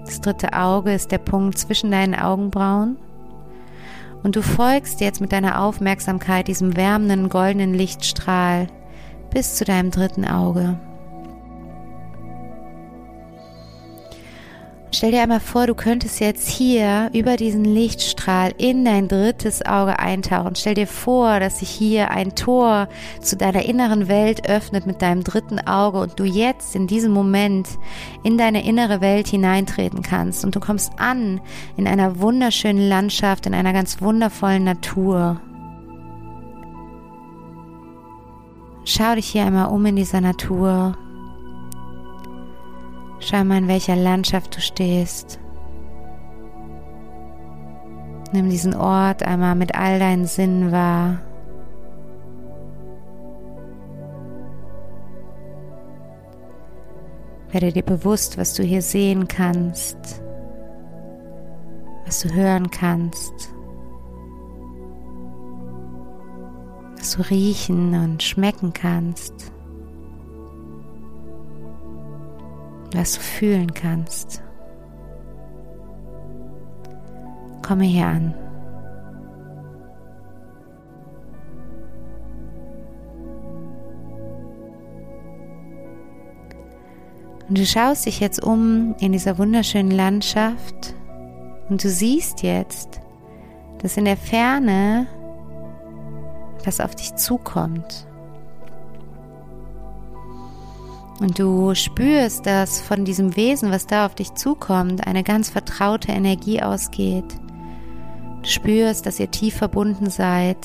Das 0.05 0.20
dritte 0.20 0.53
Auge 0.53 0.92
ist 0.92 1.12
der 1.12 1.18
Punkt 1.18 1.57
zwischen 1.57 1.90
deinen 1.90 2.14
Augenbrauen. 2.14 2.98
Und 4.22 4.37
du 4.37 4.42
folgst 4.42 5.01
jetzt 5.01 5.22
mit 5.22 5.33
deiner 5.33 5.62
Aufmerksamkeit 5.62 6.48
diesem 6.48 6.77
wärmenden 6.77 7.31
goldenen 7.31 7.72
Lichtstrahl 7.72 8.66
bis 9.31 9.55
zu 9.55 9.64
deinem 9.64 9.90
dritten 9.90 10.27
Auge. 10.27 10.79
Stell 14.90 15.11
dir 15.12 15.22
einmal 15.22 15.40
vor, 15.40 15.66
du 15.66 15.74
könntest 15.74 16.18
jetzt 16.18 16.48
hier 16.48 17.11
über 17.12 17.37
diesen 17.37 17.64
Lichtstrahl 17.64 18.55
in 18.57 18.87
dein 18.87 19.07
drittes 19.07 19.64
Auge 19.64 19.98
eintauchen. 19.98 20.55
Stell 20.57 20.74
dir 20.74 20.87
vor, 20.87 21.40
dass 21.40 21.59
sich 21.59 21.68
hier 21.68 22.11
ein 22.11 22.35
Tor 22.35 22.88
zu 23.20 23.37
deiner 23.37 23.66
inneren 23.66 24.09
Welt 24.09 24.48
öffnet 24.48 24.87
mit 24.87 25.03
deinem 25.03 25.24
dritten 25.24 25.61
Auge 25.61 25.98
und 26.01 26.18
du 26.18 26.24
jetzt 26.24 26.74
in 26.74 26.87
diesem 26.87 27.12
Moment 27.12 27.68
in 28.22 28.38
deine 28.38 28.66
innere 28.66 29.03
Welt 29.03 29.29
hineintreten 29.29 30.01
kannst 30.03 30.44
und 30.44 30.57
du 30.57 30.61
kommst 30.61 30.92
an 30.96 31.42
in 31.77 31.87
einer 31.87 32.20
wunderschönen 32.20 32.88
Landschaft, 32.88 33.44
in 33.44 33.55
einer 33.55 33.74
ganz 33.74 34.01
wundervollen 34.01 34.64
Natur. 34.64 35.38
Schau 38.87 39.14
dich 39.16 39.27
hier 39.27 39.44
einmal 39.44 39.66
um 39.66 39.85
in 39.85 39.96
dieser 39.96 40.22
Natur. 40.22 40.96
Schau 43.20 43.44
mal, 43.44 43.59
in 43.59 43.68
welcher 43.68 43.96
Landschaft 43.96 44.57
du 44.57 44.61
stehst. 44.61 45.40
Nimm 48.33 48.50
diesen 48.50 48.74
Ort 48.74 49.22
einmal 49.22 49.54
mit 49.54 49.74
all 49.74 49.98
deinen 49.98 50.26
Sinnen 50.26 50.70
wahr. 50.70 51.20
Werde 57.50 57.72
dir 57.72 57.83
bewusst, 57.83 58.37
was 58.37 58.52
du 58.52 58.62
hier 58.62 58.83
sehen 58.83 59.26
kannst, 59.26 60.22
was 62.04 62.20
du 62.20 62.35
hören 62.35 62.70
kannst, 62.70 63.54
was 66.98 67.16
du 67.16 67.22
riechen 67.22 67.94
und 67.94 68.22
schmecken 68.22 68.74
kannst. 68.74 69.50
Was 72.92 73.14
du 73.14 73.20
fühlen 73.20 73.74
kannst. 73.74 74.42
Komme 77.62 77.85
hier 77.85 78.07
an. 78.07 78.35
Und 87.48 87.57
du 87.57 87.64
schaust 87.64 88.07
dich 88.07 88.20
jetzt 88.20 88.42
um 88.42 88.94
in 89.01 89.12
dieser 89.12 89.38
wunderschönen 89.38 89.90
Landschaft 89.90 90.94
und 91.70 91.83
du 91.83 91.88
siehst 91.88 92.42
jetzt, 92.42 93.01
dass 93.79 93.96
in 93.96 94.05
der 94.05 94.18
Ferne 94.18 95.07
das 96.64 96.81
auf 96.81 96.94
dich 96.94 97.14
zukommt. 97.14 98.07
Und 101.20 101.38
du 101.38 101.74
spürst, 101.74 102.46
dass 102.46 102.81
von 102.81 103.04
diesem 103.04 103.35
Wesen, 103.35 103.72
was 103.72 103.87
da 103.87 104.07
auf 104.07 104.14
dich 104.14 104.35
zukommt, 104.35 105.07
eine 105.07 105.24
ganz 105.24 105.50
vertraute 105.50 106.12
Energie 106.12 106.62
ausgeht. 106.62 107.38
Du 108.42 108.48
spürst, 108.48 109.04
dass 109.04 109.18
ihr 109.18 109.31
tief 109.31 109.57
verbunden 109.57 110.11
seid. 110.11 110.59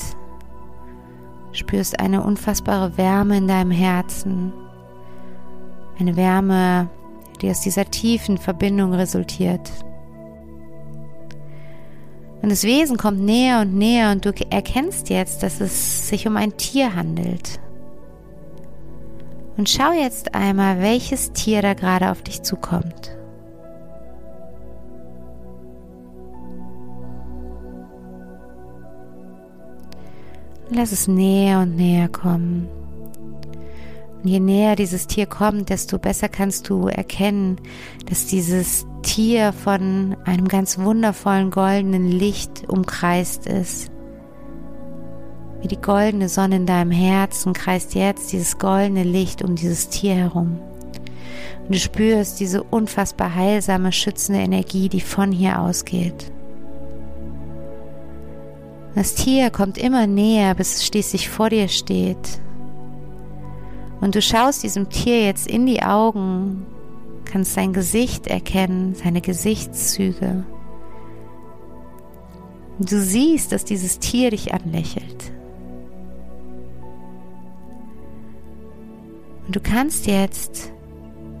Du 1.50 1.54
spürst 1.54 1.98
eine 1.98 2.22
unfassbare 2.22 2.96
Wärme 2.96 3.36
in 3.38 3.48
deinem 3.48 3.72
Herzen. 3.72 4.52
Eine 5.98 6.16
Wärme, 6.16 6.88
die 7.42 7.50
aus 7.50 7.60
dieser 7.60 7.90
tiefen 7.90 8.38
Verbindung 8.38 8.94
resultiert. 8.94 9.70
Und 12.42 12.50
das 12.50 12.62
Wesen 12.62 12.96
kommt 12.96 13.20
näher 13.20 13.60
und 13.60 13.74
näher 13.74 14.12
und 14.12 14.24
du 14.24 14.32
erkennst 14.50 15.08
jetzt, 15.08 15.42
dass 15.42 15.60
es 15.60 16.08
sich 16.08 16.28
um 16.28 16.36
ein 16.36 16.56
Tier 16.56 16.94
handelt. 16.94 17.58
Und 19.56 19.68
schau 19.68 19.92
jetzt 19.92 20.34
einmal, 20.34 20.80
welches 20.80 21.32
Tier 21.32 21.62
da 21.62 21.74
gerade 21.74 22.10
auf 22.10 22.22
dich 22.22 22.42
zukommt. 22.42 23.16
Lass 30.70 30.90
es 30.92 31.06
näher 31.06 31.60
und 31.60 31.76
näher 31.76 32.08
kommen. 32.08 32.68
Und 34.22 34.28
je 34.28 34.40
näher 34.40 34.74
dieses 34.74 35.06
Tier 35.06 35.26
kommt, 35.26 35.68
desto 35.68 35.98
besser 35.98 36.28
kannst 36.28 36.68
du 36.68 36.88
erkennen, 36.88 37.60
dass 38.06 38.26
dieses 38.26 38.86
Tier 39.02 39.52
von 39.52 40.16
einem 40.24 40.48
ganz 40.48 40.78
wundervollen 40.78 41.50
goldenen 41.50 42.10
Licht 42.10 42.68
umkreist 42.68 43.46
ist. 43.46 43.93
Wie 45.64 45.68
die 45.68 45.80
goldene 45.80 46.28
Sonne 46.28 46.56
in 46.56 46.66
deinem 46.66 46.90
Herzen 46.90 47.54
kreist 47.54 47.94
jetzt 47.94 48.32
dieses 48.32 48.58
goldene 48.58 49.02
Licht 49.02 49.42
um 49.42 49.54
dieses 49.54 49.88
Tier 49.88 50.14
herum. 50.14 50.60
Und 51.62 51.74
du 51.74 51.78
spürst 51.78 52.38
diese 52.38 52.62
unfassbar 52.62 53.34
heilsame, 53.34 53.90
schützende 53.90 54.42
Energie, 54.42 54.90
die 54.90 55.00
von 55.00 55.32
hier 55.32 55.58
ausgeht. 55.58 56.30
Das 58.94 59.14
Tier 59.14 59.48
kommt 59.48 59.78
immer 59.78 60.06
näher, 60.06 60.54
bis 60.54 60.74
es 60.74 60.86
schließlich 60.86 61.30
vor 61.30 61.48
dir 61.48 61.68
steht. 61.68 62.42
Und 64.02 64.16
du 64.16 64.20
schaust 64.20 64.64
diesem 64.64 64.90
Tier 64.90 65.24
jetzt 65.24 65.46
in 65.46 65.64
die 65.64 65.82
Augen, 65.82 66.66
kannst 67.24 67.54
sein 67.54 67.72
Gesicht 67.72 68.26
erkennen, 68.26 68.94
seine 68.94 69.22
Gesichtszüge. 69.22 70.44
Du 72.78 73.00
siehst, 73.00 73.50
dass 73.50 73.64
dieses 73.64 73.98
Tier 73.98 74.28
dich 74.28 74.52
anlächelt. 74.52 75.33
Und 79.46 79.56
du 79.56 79.60
kannst 79.60 80.06
jetzt 80.06 80.72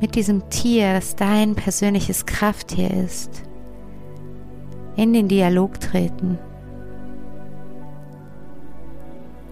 mit 0.00 0.14
diesem 0.14 0.48
Tier, 0.50 0.92
das 0.94 1.16
dein 1.16 1.54
persönliches 1.54 2.26
Krafttier 2.26 2.90
ist, 2.90 3.42
in 4.96 5.12
den 5.12 5.28
Dialog 5.28 5.80
treten. 5.80 6.38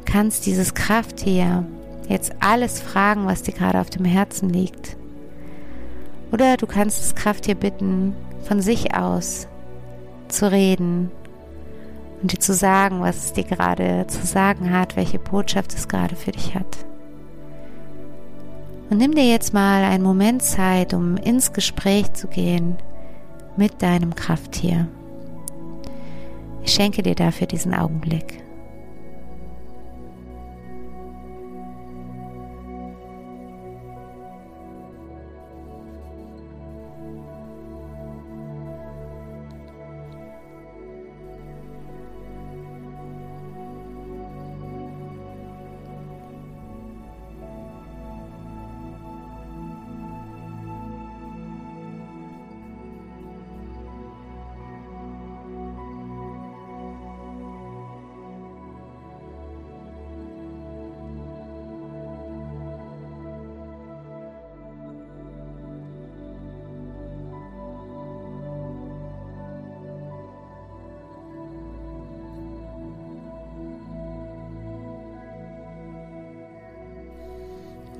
Du 0.04 0.12
kannst 0.12 0.44
dieses 0.44 0.74
Krafttier 0.74 1.66
jetzt 2.08 2.32
alles 2.40 2.80
fragen, 2.80 3.26
was 3.26 3.42
dir 3.42 3.54
gerade 3.54 3.80
auf 3.80 3.88
dem 3.88 4.04
Herzen 4.04 4.50
liegt. 4.50 4.96
Oder 6.32 6.56
du 6.56 6.66
kannst 6.66 7.00
das 7.00 7.14
Krafttier 7.14 7.54
bitten, 7.54 8.14
von 8.42 8.60
sich 8.60 8.94
aus 8.94 9.48
zu 10.28 10.50
reden 10.50 11.10
und 12.20 12.32
dir 12.32 12.40
zu 12.40 12.54
sagen, 12.54 13.00
was 13.00 13.24
es 13.24 13.32
dir 13.32 13.44
gerade 13.44 14.06
zu 14.08 14.26
sagen 14.26 14.72
hat, 14.72 14.96
welche 14.96 15.18
Botschaft 15.18 15.74
es 15.74 15.88
gerade 15.88 16.16
für 16.16 16.32
dich 16.32 16.54
hat. 16.54 16.91
Und 18.92 18.98
nimm 18.98 19.14
dir 19.14 19.26
jetzt 19.26 19.54
mal 19.54 19.84
einen 19.84 20.04
Moment 20.04 20.42
Zeit, 20.42 20.92
um 20.92 21.16
ins 21.16 21.54
Gespräch 21.54 22.12
zu 22.12 22.26
gehen 22.26 22.76
mit 23.56 23.80
deinem 23.80 24.14
Krafttier. 24.14 24.86
Ich 26.62 26.74
schenke 26.74 27.02
dir 27.02 27.14
dafür 27.14 27.46
diesen 27.46 27.72
Augenblick. 27.72 28.41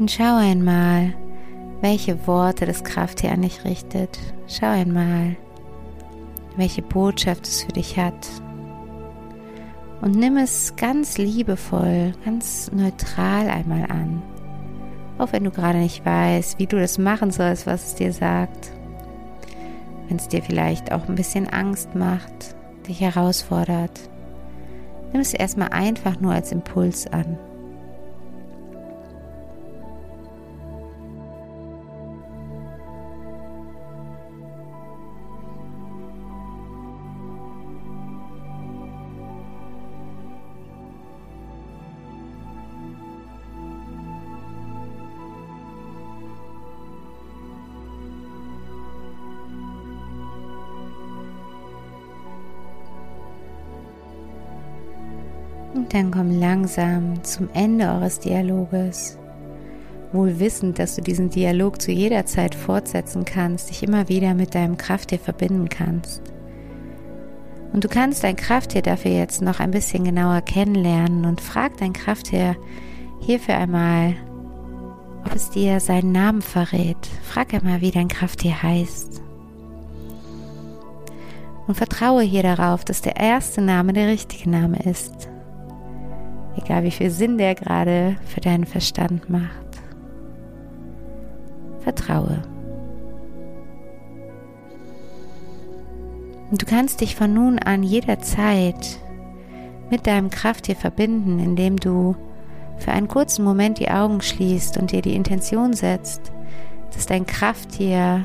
Und 0.03 0.11
schau 0.11 0.35
einmal, 0.37 1.15
welche 1.81 2.27
Worte 2.27 2.67
das 2.67 2.83
Krafttier 2.83 3.31
an 3.31 3.43
dich 3.43 3.65
richtet. 3.65 4.19
Schau 4.49 4.67
einmal, 4.67 5.37
welche 6.57 6.83
Botschaft 6.83 7.47
es 7.47 7.63
für 7.63 7.71
dich 7.71 7.97
hat. 7.97 8.27
Und 10.01 10.17
nimm 10.17 10.39
es 10.39 10.75
ganz 10.75 11.19
liebevoll, 11.19 12.15
ganz 12.25 12.73
neutral 12.73 13.49
einmal 13.49 13.85
an. 13.93 14.21
Auch 15.19 15.33
wenn 15.33 15.45
du 15.45 15.53
gerade 15.53 15.79
nicht 15.79 16.05
weißt, 16.05 16.59
wie 16.59 16.67
du 16.67 16.81
das 16.81 16.99
machen 16.99 17.31
sollst, 17.31 17.69
was 17.69 17.87
es 17.87 17.95
dir 17.95 18.13
sagt. 18.13 18.73
Wenn 20.09 20.17
es 20.17 20.27
dir 20.27 20.43
vielleicht 20.43 20.91
auch 20.91 21.09
ein 21.09 21.15
bisschen 21.15 21.49
Angst 21.49 21.95
macht, 21.95 22.57
dich 22.89 23.01
herausfordert. 23.01 24.01
Nimm 25.13 25.21
es 25.21 25.33
erstmal 25.33 25.69
einfach 25.69 26.19
nur 26.19 26.33
als 26.33 26.51
Impuls 26.51 27.07
an. 27.07 27.39
Dann 55.93 56.11
komm 56.11 56.31
langsam 56.31 57.23
zum 57.23 57.51
Ende 57.53 57.89
eures 57.89 58.19
Dialoges, 58.19 59.19
wohl 60.13 60.41
wissend, 60.41 60.79
dass 60.79 60.97
du 60.97 61.03
diesen 61.03 61.29
Dialog 61.29 61.81
zu 61.83 61.93
jeder 61.93 62.25
Zeit 62.25 62.55
fortsetzen 62.55 63.25
kannst, 63.25 63.71
dich 63.71 63.83
immer 63.83 64.09
wieder 64.09 64.35
mit 64.35 64.55
deinem 64.55 64.77
Krafttier 64.77 65.19
verbinden 65.19 65.69
kannst. 65.69 66.23
Und 67.73 67.85
du 67.85 67.89
kannst 67.89 68.25
dein 68.25 68.37
Krafttier 68.37 68.83
dafür 68.83 69.11
jetzt 69.11 69.43
noch 69.43 69.61
ein 69.61 69.71
bisschen 69.71 70.05
genauer 70.05 70.43
kennenlernen 70.43 71.25
und 71.25 71.41
frag 71.41 71.77
dein 71.79 71.93
Krafttier 71.93 72.57
hierfür 73.21 73.57
einmal, 73.57 74.15
ob 75.25 75.35
es 75.35 75.51
dir 75.51 75.81
seinen 75.81 76.13
Namen 76.13 76.43
verrät. 76.43 76.99
Frag 77.23 77.55
einmal, 77.55 77.81
wie 77.81 77.91
dein 77.91 78.09
Krafttier 78.09 78.63
heißt. 78.63 79.23
Und 81.67 81.77
vertraue 81.77 82.23
hier 82.23 82.43
darauf, 82.43 82.85
dass 82.85 83.03
der 83.03 83.17
erste 83.17 83.63
Name 83.63 83.93
der 83.93 84.09
richtige 84.09 84.51
Name 84.51 84.79
ist 84.83 85.31
egal 86.65 86.85
wie 86.85 86.91
viel 86.91 87.11
Sinn 87.11 87.39
der 87.39 87.55
gerade 87.55 88.17
für 88.25 88.41
deinen 88.41 88.65
Verstand 88.65 89.29
macht. 89.29 89.51
Vertraue. 91.81 92.43
Und 96.51 96.61
du 96.61 96.67
kannst 96.67 97.01
dich 97.01 97.17
von 97.17 97.33
nun 97.33 97.59
an 97.59 97.83
jederzeit 97.83 98.99
mit 99.91 100.07
deinem 100.07 100.31
Krafttier 100.31 100.77
verbinden, 100.77 101.39
indem 101.39 101.79
du 101.79 102.15
für 102.79 102.93
einen 102.93 103.09
kurzen 103.09 103.45
Moment 103.45 103.79
die 103.79 103.91
Augen 103.91 104.21
schließt 104.21 104.77
und 104.77 104.93
dir 104.93 105.03
die 105.03 105.15
Intention 105.15 105.73
setzt, 105.73 106.33
dass 106.93 107.07
dein 107.07 107.27
Krafttier 107.27 108.25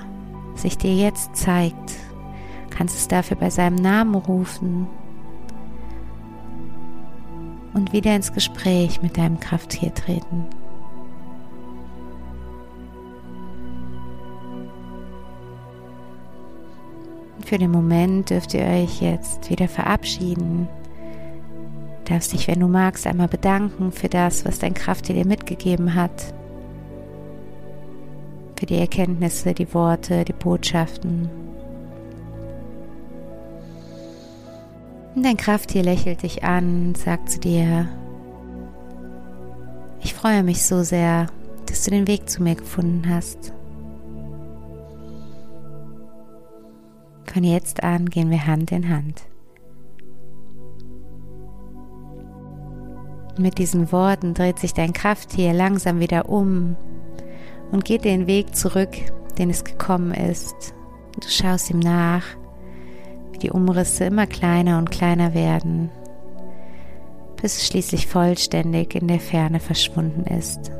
sich 0.56 0.78
dir 0.78 0.94
jetzt 0.94 1.36
zeigt. 1.36 1.92
Du 2.70 2.78
kannst 2.78 2.98
es 2.98 3.08
dafür 3.08 3.38
bei 3.38 3.50
seinem 3.50 3.76
Namen 3.76 4.16
rufen 4.16 4.88
und 7.78 7.94
wieder 7.94 8.16
ins 8.16 8.34
Gespräch 8.34 9.02
mit 9.02 9.18
deinem 9.18 9.40
Krafttier 9.40 9.94
treten. 9.94 10.46
Für 17.46 17.58
den 17.58 17.72
Moment 17.72 18.30
dürft 18.30 18.54
ihr 18.54 18.66
euch 18.66 19.02
jetzt 19.02 19.50
wieder 19.50 19.70
verabschieden. 19.70 20.68
Darfst 22.04 22.34
dich, 22.34 22.48
wenn 22.48 22.60
du 22.60 22.68
magst, 22.68 23.08
einmal 23.08 23.30
bedanken 23.30 23.92
für 23.92 24.10
das, 24.10 24.44
was 24.44 24.60
dein 24.60 24.74
Krafttier 24.74 25.16
dir 25.16 25.26
mitgegeben 25.26 25.96
hat. 25.96 26.34
Für 28.60 28.66
die 28.66 28.80
Erkenntnisse, 28.80 29.54
die 29.54 29.74
Worte, 29.74 30.26
die 30.26 30.34
Botschaften. 30.34 31.30
Und 35.18 35.24
dein 35.24 35.36
Krafttier 35.36 35.82
lächelt 35.82 36.22
dich 36.22 36.44
an, 36.44 36.94
sagt 36.94 37.32
zu 37.32 37.40
dir, 37.40 37.88
ich 40.00 40.14
freue 40.14 40.44
mich 40.44 40.64
so 40.64 40.84
sehr, 40.84 41.26
dass 41.66 41.86
du 41.86 41.90
den 41.90 42.08
Weg 42.08 42.30
zu 42.30 42.44
mir 42.44 42.54
gefunden 42.54 43.10
hast. 43.10 43.52
Von 47.26 47.44
jetzt 47.44 47.82
an 47.82 48.12
gehen 48.12 48.30
wir 48.30 48.46
Hand 48.46 48.72
in 48.72 48.90
Hand. 48.90 49.24
Mit 53.40 53.58
diesen 53.58 53.92
Worten 53.92 54.36
dreht 54.36 54.60
sich 54.60 54.76
dein 54.76 54.94
Krafttier 54.94 55.52
langsam 55.52 56.00
wieder 56.00 56.30
um 56.30 56.76
und 57.72 57.86
geht 57.86 58.06
den 58.06 58.28
Weg 58.28 58.56
zurück, 58.56 58.96
den 59.40 59.50
es 59.50 59.64
gekommen 59.64 60.14
ist. 60.14 60.76
Du 61.20 61.28
schaust 61.28 61.72
ihm 61.72 61.80
nach, 61.80 62.24
die 63.38 63.52
Umrisse 63.52 64.06
immer 64.06 64.28
kleiner 64.28 64.78
und 64.78 64.92
kleiner 64.92 65.34
werden, 65.34 65.90
bis 67.42 67.58
es 67.58 67.68
schließlich 67.68 68.08
vollständig 68.08 68.96
in 68.96 69.08
der 69.08 69.20
Ferne 69.20 69.60
verschwunden 69.60 70.24
ist. 70.24 70.72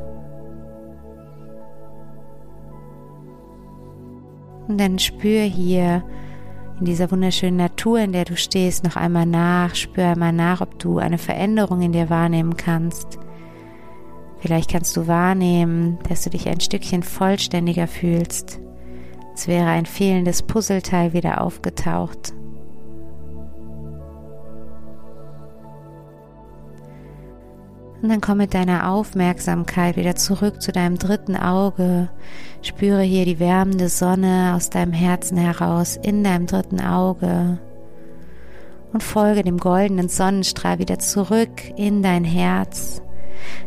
Und 4.68 4.78
dann 4.78 4.98
spür 4.98 5.42
hier 5.42 6.04
in 6.78 6.84
dieser 6.84 7.10
wunderschönen 7.10 7.56
Natur, 7.56 7.98
in 8.00 8.12
der 8.12 8.24
du 8.24 8.36
stehst, 8.36 8.84
noch 8.84 8.96
einmal 8.96 9.26
nach. 9.26 9.74
Spür 9.74 10.08
einmal 10.08 10.32
nach, 10.32 10.60
ob 10.60 10.78
du 10.78 10.98
eine 10.98 11.18
Veränderung 11.18 11.82
in 11.82 11.92
dir 11.92 12.10
wahrnehmen 12.10 12.56
kannst. 12.56 13.18
Vielleicht 14.38 14.70
kannst 14.70 14.96
du 14.96 15.08
wahrnehmen, 15.08 15.98
dass 16.08 16.22
du 16.22 16.30
dich 16.30 16.48
ein 16.48 16.60
Stückchen 16.60 17.02
vollständiger 17.02 17.88
fühlst. 17.88 18.60
Es 19.34 19.48
wäre 19.48 19.66
ein 19.68 19.86
fehlendes 19.86 20.42
Puzzleteil 20.42 21.12
wieder 21.12 21.40
aufgetaucht. 21.40 22.32
Und 28.00 28.10
dann 28.10 28.20
komm 28.20 28.38
mit 28.38 28.54
deiner 28.54 28.90
Aufmerksamkeit 28.90 29.96
wieder 29.96 30.14
zurück 30.14 30.62
zu 30.62 30.70
deinem 30.70 30.98
dritten 30.98 31.36
Auge. 31.36 32.08
Spüre 32.62 33.02
hier 33.02 33.24
die 33.24 33.40
wärmende 33.40 33.88
Sonne 33.88 34.52
aus 34.54 34.70
deinem 34.70 34.92
Herzen 34.92 35.36
heraus 35.36 35.98
in 36.00 36.22
deinem 36.22 36.46
dritten 36.46 36.80
Auge. 36.80 37.58
Und 38.92 39.02
folge 39.02 39.42
dem 39.42 39.58
goldenen 39.58 40.08
Sonnenstrahl 40.08 40.78
wieder 40.78 40.98
zurück 40.98 41.50
in 41.76 42.02
dein 42.02 42.24
Herz. 42.24 43.02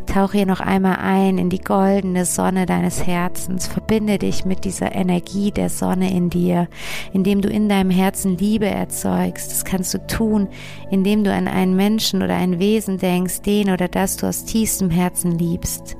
Tauche 0.06 0.38
hier 0.38 0.46
noch 0.46 0.60
einmal 0.60 0.96
ein 0.96 1.38
in 1.38 1.50
die 1.50 1.60
goldene 1.60 2.24
Sonne 2.24 2.66
deines 2.66 3.06
Herzens. 3.06 3.66
Verbinde 3.66 4.18
dich 4.18 4.44
mit 4.44 4.64
dieser 4.64 4.94
Energie 4.94 5.50
der 5.50 5.68
Sonne 5.68 6.10
in 6.10 6.30
dir, 6.30 6.68
indem 7.12 7.40
du 7.40 7.48
in 7.48 7.68
deinem 7.68 7.90
Herzen 7.90 8.36
Liebe 8.36 8.66
erzeugst. 8.66 9.50
Das 9.50 9.64
kannst 9.64 9.94
du 9.94 10.06
tun, 10.06 10.48
indem 10.90 11.24
du 11.24 11.32
an 11.32 11.48
einen 11.48 11.76
Menschen 11.76 12.22
oder 12.22 12.34
ein 12.34 12.58
Wesen 12.58 12.98
denkst, 12.98 13.42
den 13.42 13.70
oder 13.70 13.88
das 13.88 14.16
du 14.16 14.26
aus 14.26 14.44
tiefstem 14.44 14.90
Herzen 14.90 15.38
liebst. 15.38 15.96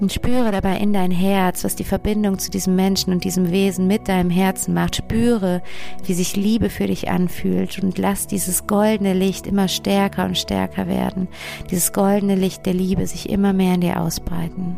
Und 0.00 0.12
spüre 0.12 0.52
dabei 0.52 0.76
in 0.76 0.92
dein 0.92 1.10
Herz, 1.10 1.64
was 1.64 1.74
die 1.74 1.84
Verbindung 1.84 2.38
zu 2.38 2.50
diesem 2.50 2.76
Menschen 2.76 3.12
und 3.12 3.24
diesem 3.24 3.50
Wesen 3.50 3.86
mit 3.86 4.08
deinem 4.08 4.30
Herzen 4.30 4.74
macht. 4.74 4.96
Spüre, 4.96 5.62
wie 6.04 6.12
sich 6.12 6.36
Liebe 6.36 6.68
für 6.68 6.86
dich 6.86 7.08
anfühlt 7.08 7.82
und 7.82 7.96
lass 7.96 8.26
dieses 8.26 8.66
goldene 8.66 9.14
Licht 9.14 9.46
immer 9.46 9.68
stärker 9.68 10.26
und 10.26 10.36
stärker 10.36 10.86
werden. 10.86 11.28
Dieses 11.70 11.92
goldene 11.92 12.34
Licht 12.34 12.66
der 12.66 12.74
Liebe 12.74 13.06
sich 13.06 13.30
immer 13.30 13.54
mehr 13.54 13.74
in 13.74 13.80
dir 13.80 14.00
ausbreiten. 14.00 14.76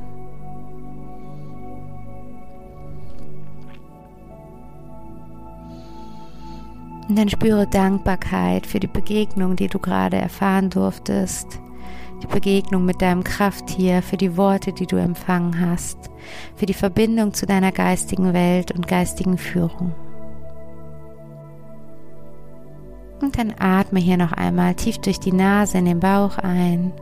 Und 7.08 7.18
dann 7.18 7.28
spüre 7.28 7.66
Dankbarkeit 7.66 8.66
für 8.66 8.78
die 8.78 8.86
Begegnung, 8.86 9.56
die 9.56 9.68
du 9.68 9.78
gerade 9.78 10.18
erfahren 10.18 10.68
durftest 10.68 11.58
die 12.22 12.26
Begegnung 12.26 12.84
mit 12.84 13.00
deinem 13.00 13.24
Krafttier, 13.24 14.02
für 14.02 14.16
die 14.16 14.36
Worte, 14.36 14.72
die 14.72 14.86
du 14.86 14.96
empfangen 14.96 15.60
hast, 15.60 15.98
für 16.56 16.66
die 16.66 16.74
Verbindung 16.74 17.32
zu 17.34 17.46
deiner 17.46 17.72
geistigen 17.72 18.32
Welt 18.32 18.72
und 18.72 18.88
geistigen 18.88 19.38
Führung. 19.38 19.94
Und 23.20 23.38
dann 23.38 23.54
atme 23.58 24.00
hier 24.00 24.16
noch 24.16 24.32
einmal 24.32 24.74
tief 24.74 24.98
durch 24.98 25.18
die 25.18 25.32
Nase 25.32 25.78
in 25.78 25.86
den 25.86 26.00
Bauch 26.00 26.38
ein. 26.38 26.92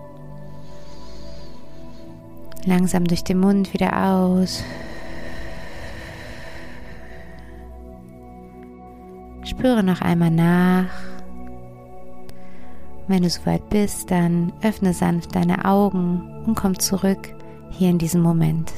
Langsam 2.64 3.04
durch 3.04 3.22
den 3.22 3.38
Mund 3.38 3.72
wieder 3.74 4.06
aus. 4.06 4.64
Spüre 9.44 9.82
noch 9.82 10.00
einmal 10.00 10.30
nach. 10.30 11.15
Wenn 13.08 13.22
du 13.22 13.30
soweit 13.30 13.68
bist, 13.70 14.10
dann 14.10 14.52
öffne 14.62 14.92
sanft 14.92 15.34
deine 15.36 15.64
Augen 15.64 16.42
und 16.44 16.56
komm 16.56 16.78
zurück 16.78 17.34
hier 17.70 17.90
in 17.90 17.98
diesem 17.98 18.20
Moment. 18.20 18.72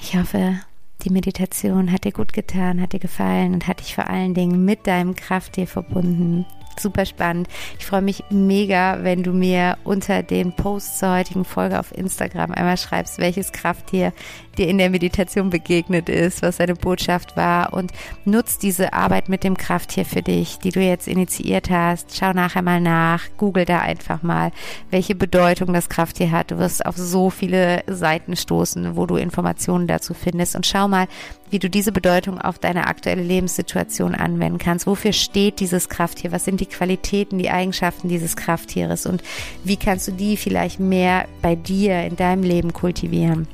Ich 0.00 0.16
hoffe, 0.16 0.58
die 1.04 1.10
Meditation 1.10 1.92
hat 1.92 2.04
dir 2.04 2.12
gut 2.12 2.32
getan, 2.32 2.80
hat 2.80 2.94
dir 2.94 2.98
gefallen 2.98 3.52
und 3.52 3.68
hat 3.68 3.80
dich 3.80 3.94
vor 3.94 4.08
allen 4.08 4.34
Dingen 4.34 4.64
mit 4.64 4.86
deinem 4.86 5.14
Krafttier 5.14 5.66
verbunden 5.66 6.46
super 6.80 7.06
spannend. 7.06 7.48
Ich 7.78 7.86
freue 7.86 8.02
mich 8.02 8.24
mega, 8.30 8.98
wenn 9.02 9.22
du 9.22 9.32
mir 9.32 9.78
unter 9.84 10.22
den 10.22 10.52
Posts 10.52 10.98
zur 10.98 11.16
heutigen 11.16 11.44
Folge 11.44 11.78
auf 11.78 11.96
Instagram 11.96 12.52
einmal 12.52 12.76
schreibst, 12.76 13.18
welches 13.18 13.52
Krafttier 13.52 14.12
dir 14.58 14.68
in 14.68 14.78
der 14.78 14.90
Meditation 14.90 15.50
begegnet 15.50 16.08
ist, 16.08 16.42
was 16.42 16.56
deine 16.56 16.74
Botschaft 16.74 17.36
war 17.36 17.72
und 17.72 17.92
nutz 18.24 18.58
diese 18.58 18.92
Arbeit 18.92 19.28
mit 19.28 19.44
dem 19.44 19.56
Krafttier 19.56 20.04
für 20.04 20.22
dich, 20.22 20.58
die 20.58 20.70
du 20.70 20.80
jetzt 20.80 21.08
initiiert 21.08 21.70
hast. 21.70 22.16
Schau 22.16 22.32
nachher 22.32 22.62
mal 22.62 22.80
nach, 22.80 23.24
google 23.36 23.64
da 23.64 23.78
einfach 23.80 24.22
mal, 24.22 24.50
welche 24.90 25.14
Bedeutung 25.14 25.72
das 25.72 25.88
Krafttier 25.88 26.30
hat. 26.30 26.50
Du 26.50 26.58
wirst 26.58 26.84
auf 26.84 26.96
so 26.96 27.30
viele 27.30 27.82
Seiten 27.86 28.36
stoßen, 28.36 28.96
wo 28.96 29.06
du 29.06 29.16
Informationen 29.16 29.86
dazu 29.86 30.14
findest 30.14 30.56
und 30.56 30.66
schau 30.66 30.88
mal, 30.88 31.06
wie 31.50 31.58
du 31.58 31.70
diese 31.70 31.92
Bedeutung 31.92 32.40
auf 32.40 32.58
deine 32.58 32.86
aktuelle 32.86 33.22
Lebenssituation 33.22 34.14
anwenden 34.14 34.58
kannst. 34.58 34.86
Wofür 34.86 35.12
steht 35.12 35.60
dieses 35.60 35.88
Krafttier? 35.88 36.32
Was 36.32 36.44
sind 36.44 36.60
die 36.60 36.66
Qualitäten, 36.66 37.38
die 37.38 37.50
Eigenschaften 37.50 38.08
dieses 38.08 38.36
Krafttieres? 38.36 39.06
Und 39.06 39.22
wie 39.64 39.76
kannst 39.76 40.08
du 40.08 40.12
die 40.12 40.36
vielleicht 40.36 40.80
mehr 40.80 41.26
bei 41.42 41.54
dir 41.54 42.02
in 42.04 42.16
deinem 42.16 42.42
Leben 42.42 42.72
kultivieren? 42.72 43.48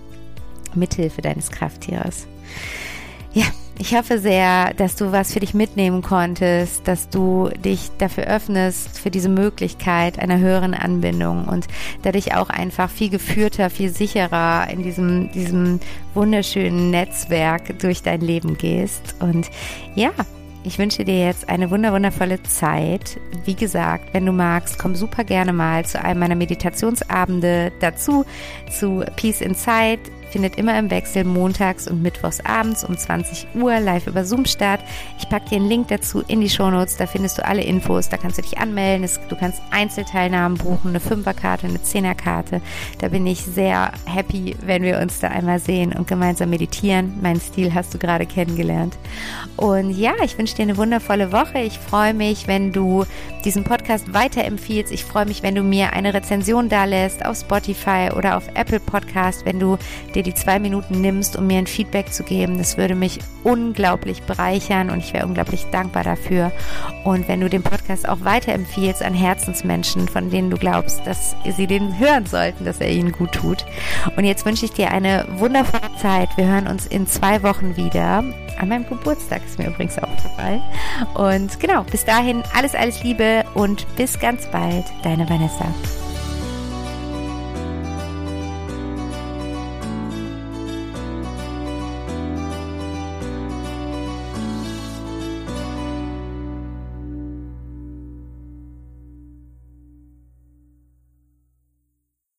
Mithilfe 0.74 1.22
deines 1.22 1.50
Krafttieres. 1.50 2.26
Ja, 3.32 3.46
ich 3.78 3.94
hoffe 3.94 4.18
sehr, 4.18 4.72
dass 4.74 4.94
du 4.96 5.10
was 5.10 5.32
für 5.32 5.40
dich 5.40 5.52
mitnehmen 5.52 6.00
konntest, 6.00 6.86
dass 6.86 7.08
du 7.08 7.50
dich 7.64 7.90
dafür 7.98 8.24
öffnest, 8.24 8.98
für 8.98 9.10
diese 9.10 9.28
Möglichkeit 9.28 10.18
einer 10.18 10.38
höheren 10.38 10.74
Anbindung 10.74 11.46
und 11.48 11.66
dadurch 12.02 12.36
auch 12.36 12.50
einfach 12.50 12.88
viel 12.88 13.10
geführter, 13.10 13.70
viel 13.70 13.90
sicherer 13.90 14.68
in 14.70 14.82
diesem, 14.82 15.32
diesem 15.32 15.80
wunderschönen 16.14 16.90
Netzwerk 16.90 17.78
durch 17.80 18.02
dein 18.02 18.20
Leben 18.20 18.56
gehst. 18.56 19.16
Und 19.18 19.50
ja, 19.96 20.10
ich 20.62 20.78
wünsche 20.78 21.04
dir 21.04 21.18
jetzt 21.18 21.48
eine 21.48 21.70
wunderwundervolle 21.70 22.42
Zeit. 22.44 23.20
Wie 23.44 23.54
gesagt, 23.54 24.14
wenn 24.14 24.24
du 24.24 24.32
magst, 24.32 24.78
komm 24.78 24.94
super 24.94 25.24
gerne 25.24 25.52
mal 25.52 25.84
zu 25.84 26.02
einem 26.02 26.20
meiner 26.20 26.36
Meditationsabende 26.36 27.72
dazu, 27.80 28.24
zu 28.70 29.04
Peace 29.16 29.42
Inside 29.42 30.00
findet 30.30 30.56
immer 30.56 30.78
im 30.78 30.90
Wechsel 30.90 31.24
montags 31.24 31.88
und 31.88 32.02
mittwochs 32.02 32.40
abends 32.40 32.84
um 32.84 32.96
20 32.96 33.46
Uhr 33.54 33.80
live 33.80 34.06
über 34.06 34.24
Zoom 34.24 34.44
statt. 34.44 34.80
Ich 35.18 35.28
packe 35.28 35.50
dir 35.50 35.56
einen 35.56 35.68
Link 35.68 35.88
dazu 35.88 36.22
in 36.26 36.40
die 36.40 36.48
Shownotes, 36.48 36.96
da 36.96 37.06
findest 37.06 37.38
du 37.38 37.44
alle 37.44 37.62
Infos, 37.62 38.08
da 38.08 38.16
kannst 38.16 38.38
du 38.38 38.42
dich 38.42 38.58
anmelden, 38.58 39.08
du 39.28 39.36
kannst 39.36 39.60
Einzelteilnahmen 39.70 40.58
buchen, 40.58 40.90
eine 40.90 41.00
Fünferkarte, 41.00 41.66
eine 41.66 41.82
Zehnerkarte. 41.82 42.60
Da 42.98 43.08
bin 43.08 43.26
ich 43.26 43.42
sehr 43.42 43.92
happy, 44.06 44.56
wenn 44.64 44.82
wir 44.82 44.98
uns 44.98 45.20
da 45.20 45.28
einmal 45.28 45.58
sehen 45.58 45.92
und 45.92 46.06
gemeinsam 46.06 46.50
meditieren. 46.50 47.14
Mein 47.22 47.40
Stil 47.40 47.74
hast 47.74 47.94
du 47.94 47.98
gerade 47.98 48.26
kennengelernt. 48.26 48.96
Und 49.56 49.90
ja, 49.90 50.12
ich 50.24 50.36
wünsche 50.38 50.56
dir 50.56 50.62
eine 50.62 50.76
wundervolle 50.76 51.32
Woche. 51.32 51.60
Ich 51.60 51.78
freue 51.78 52.14
mich, 52.14 52.48
wenn 52.48 52.72
du 52.72 53.04
diesen 53.44 53.64
Podcast 53.64 54.12
weiterempfiehlst. 54.12 54.92
Ich 54.92 55.04
freue 55.04 55.26
mich, 55.26 55.42
wenn 55.42 55.54
du 55.54 55.62
mir 55.62 55.92
eine 55.92 56.14
Rezension 56.14 56.68
da 56.68 56.84
lässt 56.84 57.24
auf 57.24 57.36
Spotify 57.36 58.10
oder 58.16 58.36
auf 58.36 58.48
Apple 58.54 58.80
Podcast, 58.80 59.44
wenn 59.44 59.60
du 59.60 59.78
den 60.14 60.23
die 60.24 60.34
zwei 60.34 60.58
Minuten 60.58 61.00
nimmst, 61.00 61.36
um 61.36 61.46
mir 61.46 61.58
ein 61.58 61.66
Feedback 61.66 62.12
zu 62.12 62.22
geben. 62.22 62.58
Das 62.58 62.76
würde 62.76 62.94
mich 62.94 63.18
unglaublich 63.42 64.22
bereichern 64.22 64.90
und 64.90 64.98
ich 64.98 65.12
wäre 65.12 65.26
unglaublich 65.26 65.66
dankbar 65.70 66.04
dafür. 66.04 66.50
Und 67.04 67.28
wenn 67.28 67.40
du 67.40 67.48
den 67.48 67.62
Podcast 67.62 68.08
auch 68.08 68.18
weiterempfiehlst 68.22 69.02
an 69.02 69.14
Herzensmenschen, 69.14 70.08
von 70.08 70.30
denen 70.30 70.50
du 70.50 70.56
glaubst, 70.56 71.06
dass 71.06 71.36
sie 71.56 71.66
den 71.66 71.98
hören 71.98 72.26
sollten, 72.26 72.64
dass 72.64 72.80
er 72.80 72.90
ihnen 72.90 73.12
gut 73.12 73.32
tut. 73.32 73.64
Und 74.16 74.24
jetzt 74.24 74.46
wünsche 74.46 74.64
ich 74.64 74.72
dir 74.72 74.90
eine 74.90 75.26
wundervolle 75.36 75.94
Zeit. 76.00 76.28
Wir 76.36 76.46
hören 76.46 76.66
uns 76.66 76.86
in 76.86 77.06
zwei 77.06 77.42
Wochen 77.42 77.76
wieder. 77.76 78.24
An 78.58 78.68
meinem 78.68 78.88
Geburtstag 78.88 79.42
ist 79.44 79.58
mir 79.58 79.68
übrigens 79.68 79.98
aufgefallen. 79.98 80.62
Und 81.14 81.58
genau, 81.60 81.82
bis 81.82 82.04
dahin 82.04 82.42
alles, 82.54 82.74
alles 82.74 83.02
Liebe 83.02 83.44
und 83.54 83.86
bis 83.96 84.18
ganz 84.18 84.46
bald, 84.50 84.84
deine 85.02 85.28
Vanessa. 85.28 85.66